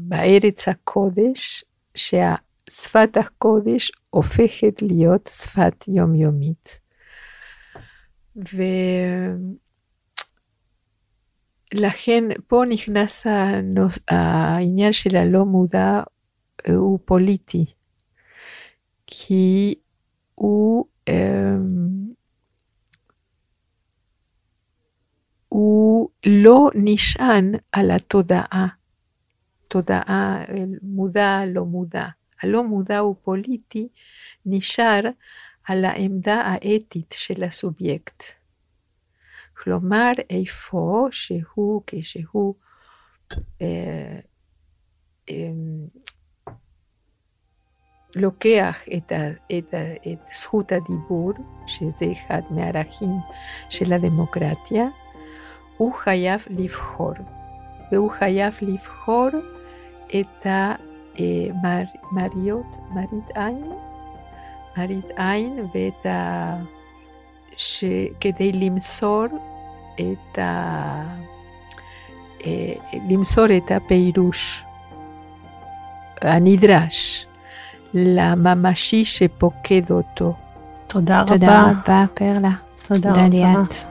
בארץ 0.01 0.69
הקודש, 0.69 1.65
ששפת 1.95 3.17
הקודש 3.17 3.93
הופכת 4.11 4.83
להיות 4.83 5.31
שפת 5.43 5.85
יומיומית. 5.89 6.81
ולכן 11.75 12.25
פה 12.47 12.63
נכנס 12.69 13.27
הנוס... 13.27 13.99
העניין 14.09 14.93
של 14.93 15.17
הלא 15.17 15.45
מודע 15.45 16.03
הוא 16.69 16.99
פוליטי, 17.05 17.65
כי 19.07 19.75
הוא 20.41 20.87
הוא 25.49 26.09
לא 26.27 26.71
נשען 26.75 27.53
על 27.73 27.91
התודעה, 27.91 28.67
תודעה 29.69 30.45
מודע, 30.83 31.41
לא 31.47 31.65
מודע. 31.65 32.07
הלא 32.43 32.65
מודע 32.65 32.99
הוא 32.99 33.17
פוליטי, 33.23 33.89
נשאר 34.47 35.01
על 35.65 35.85
העמדה 35.85 36.41
האתית 36.41 37.15
של 37.19 37.45
הסובייקט. 37.45 38.25
כלומר, 39.57 40.13
איפה 40.31 41.09
שהוא, 41.11 41.83
כשהוא 41.87 42.55
אה, 43.63 44.19
אה, 45.31 45.53
לוקח 48.15 48.77
את, 48.97 49.13
ה, 49.13 49.29
את, 49.59 49.75
ה, 49.75 49.93
את 50.13 50.19
זכות 50.33 50.73
הדיבור, 50.73 51.33
שזה 51.67 52.07
אחד 52.13 52.41
מהערכים 52.51 53.17
של 53.69 53.93
הדמוקרטיה, 53.93 54.87
הוא 55.77 55.95
חייב 55.95 56.45
לבחור, 56.51 57.13
והוא 57.93 58.11
חייב 58.11 58.59
לבחור 58.63 59.29
את 60.21 60.47
המריות, 60.47 62.67
מראית 62.91 63.31
עין, 63.35 63.73
מראית 64.77 65.11
עין 65.17 65.67
ואת 65.75 66.07
ה... 66.07 66.57
שכדי 67.57 68.53
למסור 68.53 69.25
את, 69.95 70.39
ה... 70.39 71.03
למסור 73.09 73.47
את 73.57 73.71
הפירוש 73.71 74.65
הנדרש 76.21 77.27
לממשי 77.94 79.06
שפוקד 79.06 79.92
אותו. 79.92 80.34
תודה 80.88 81.22
רבה. 81.22 81.34
תודה 81.34 81.72
רבה, 81.72 82.06
פרלה. 82.14 82.50
תודה 82.88 83.12
רבה. 83.12 83.28
דליית. 83.28 83.86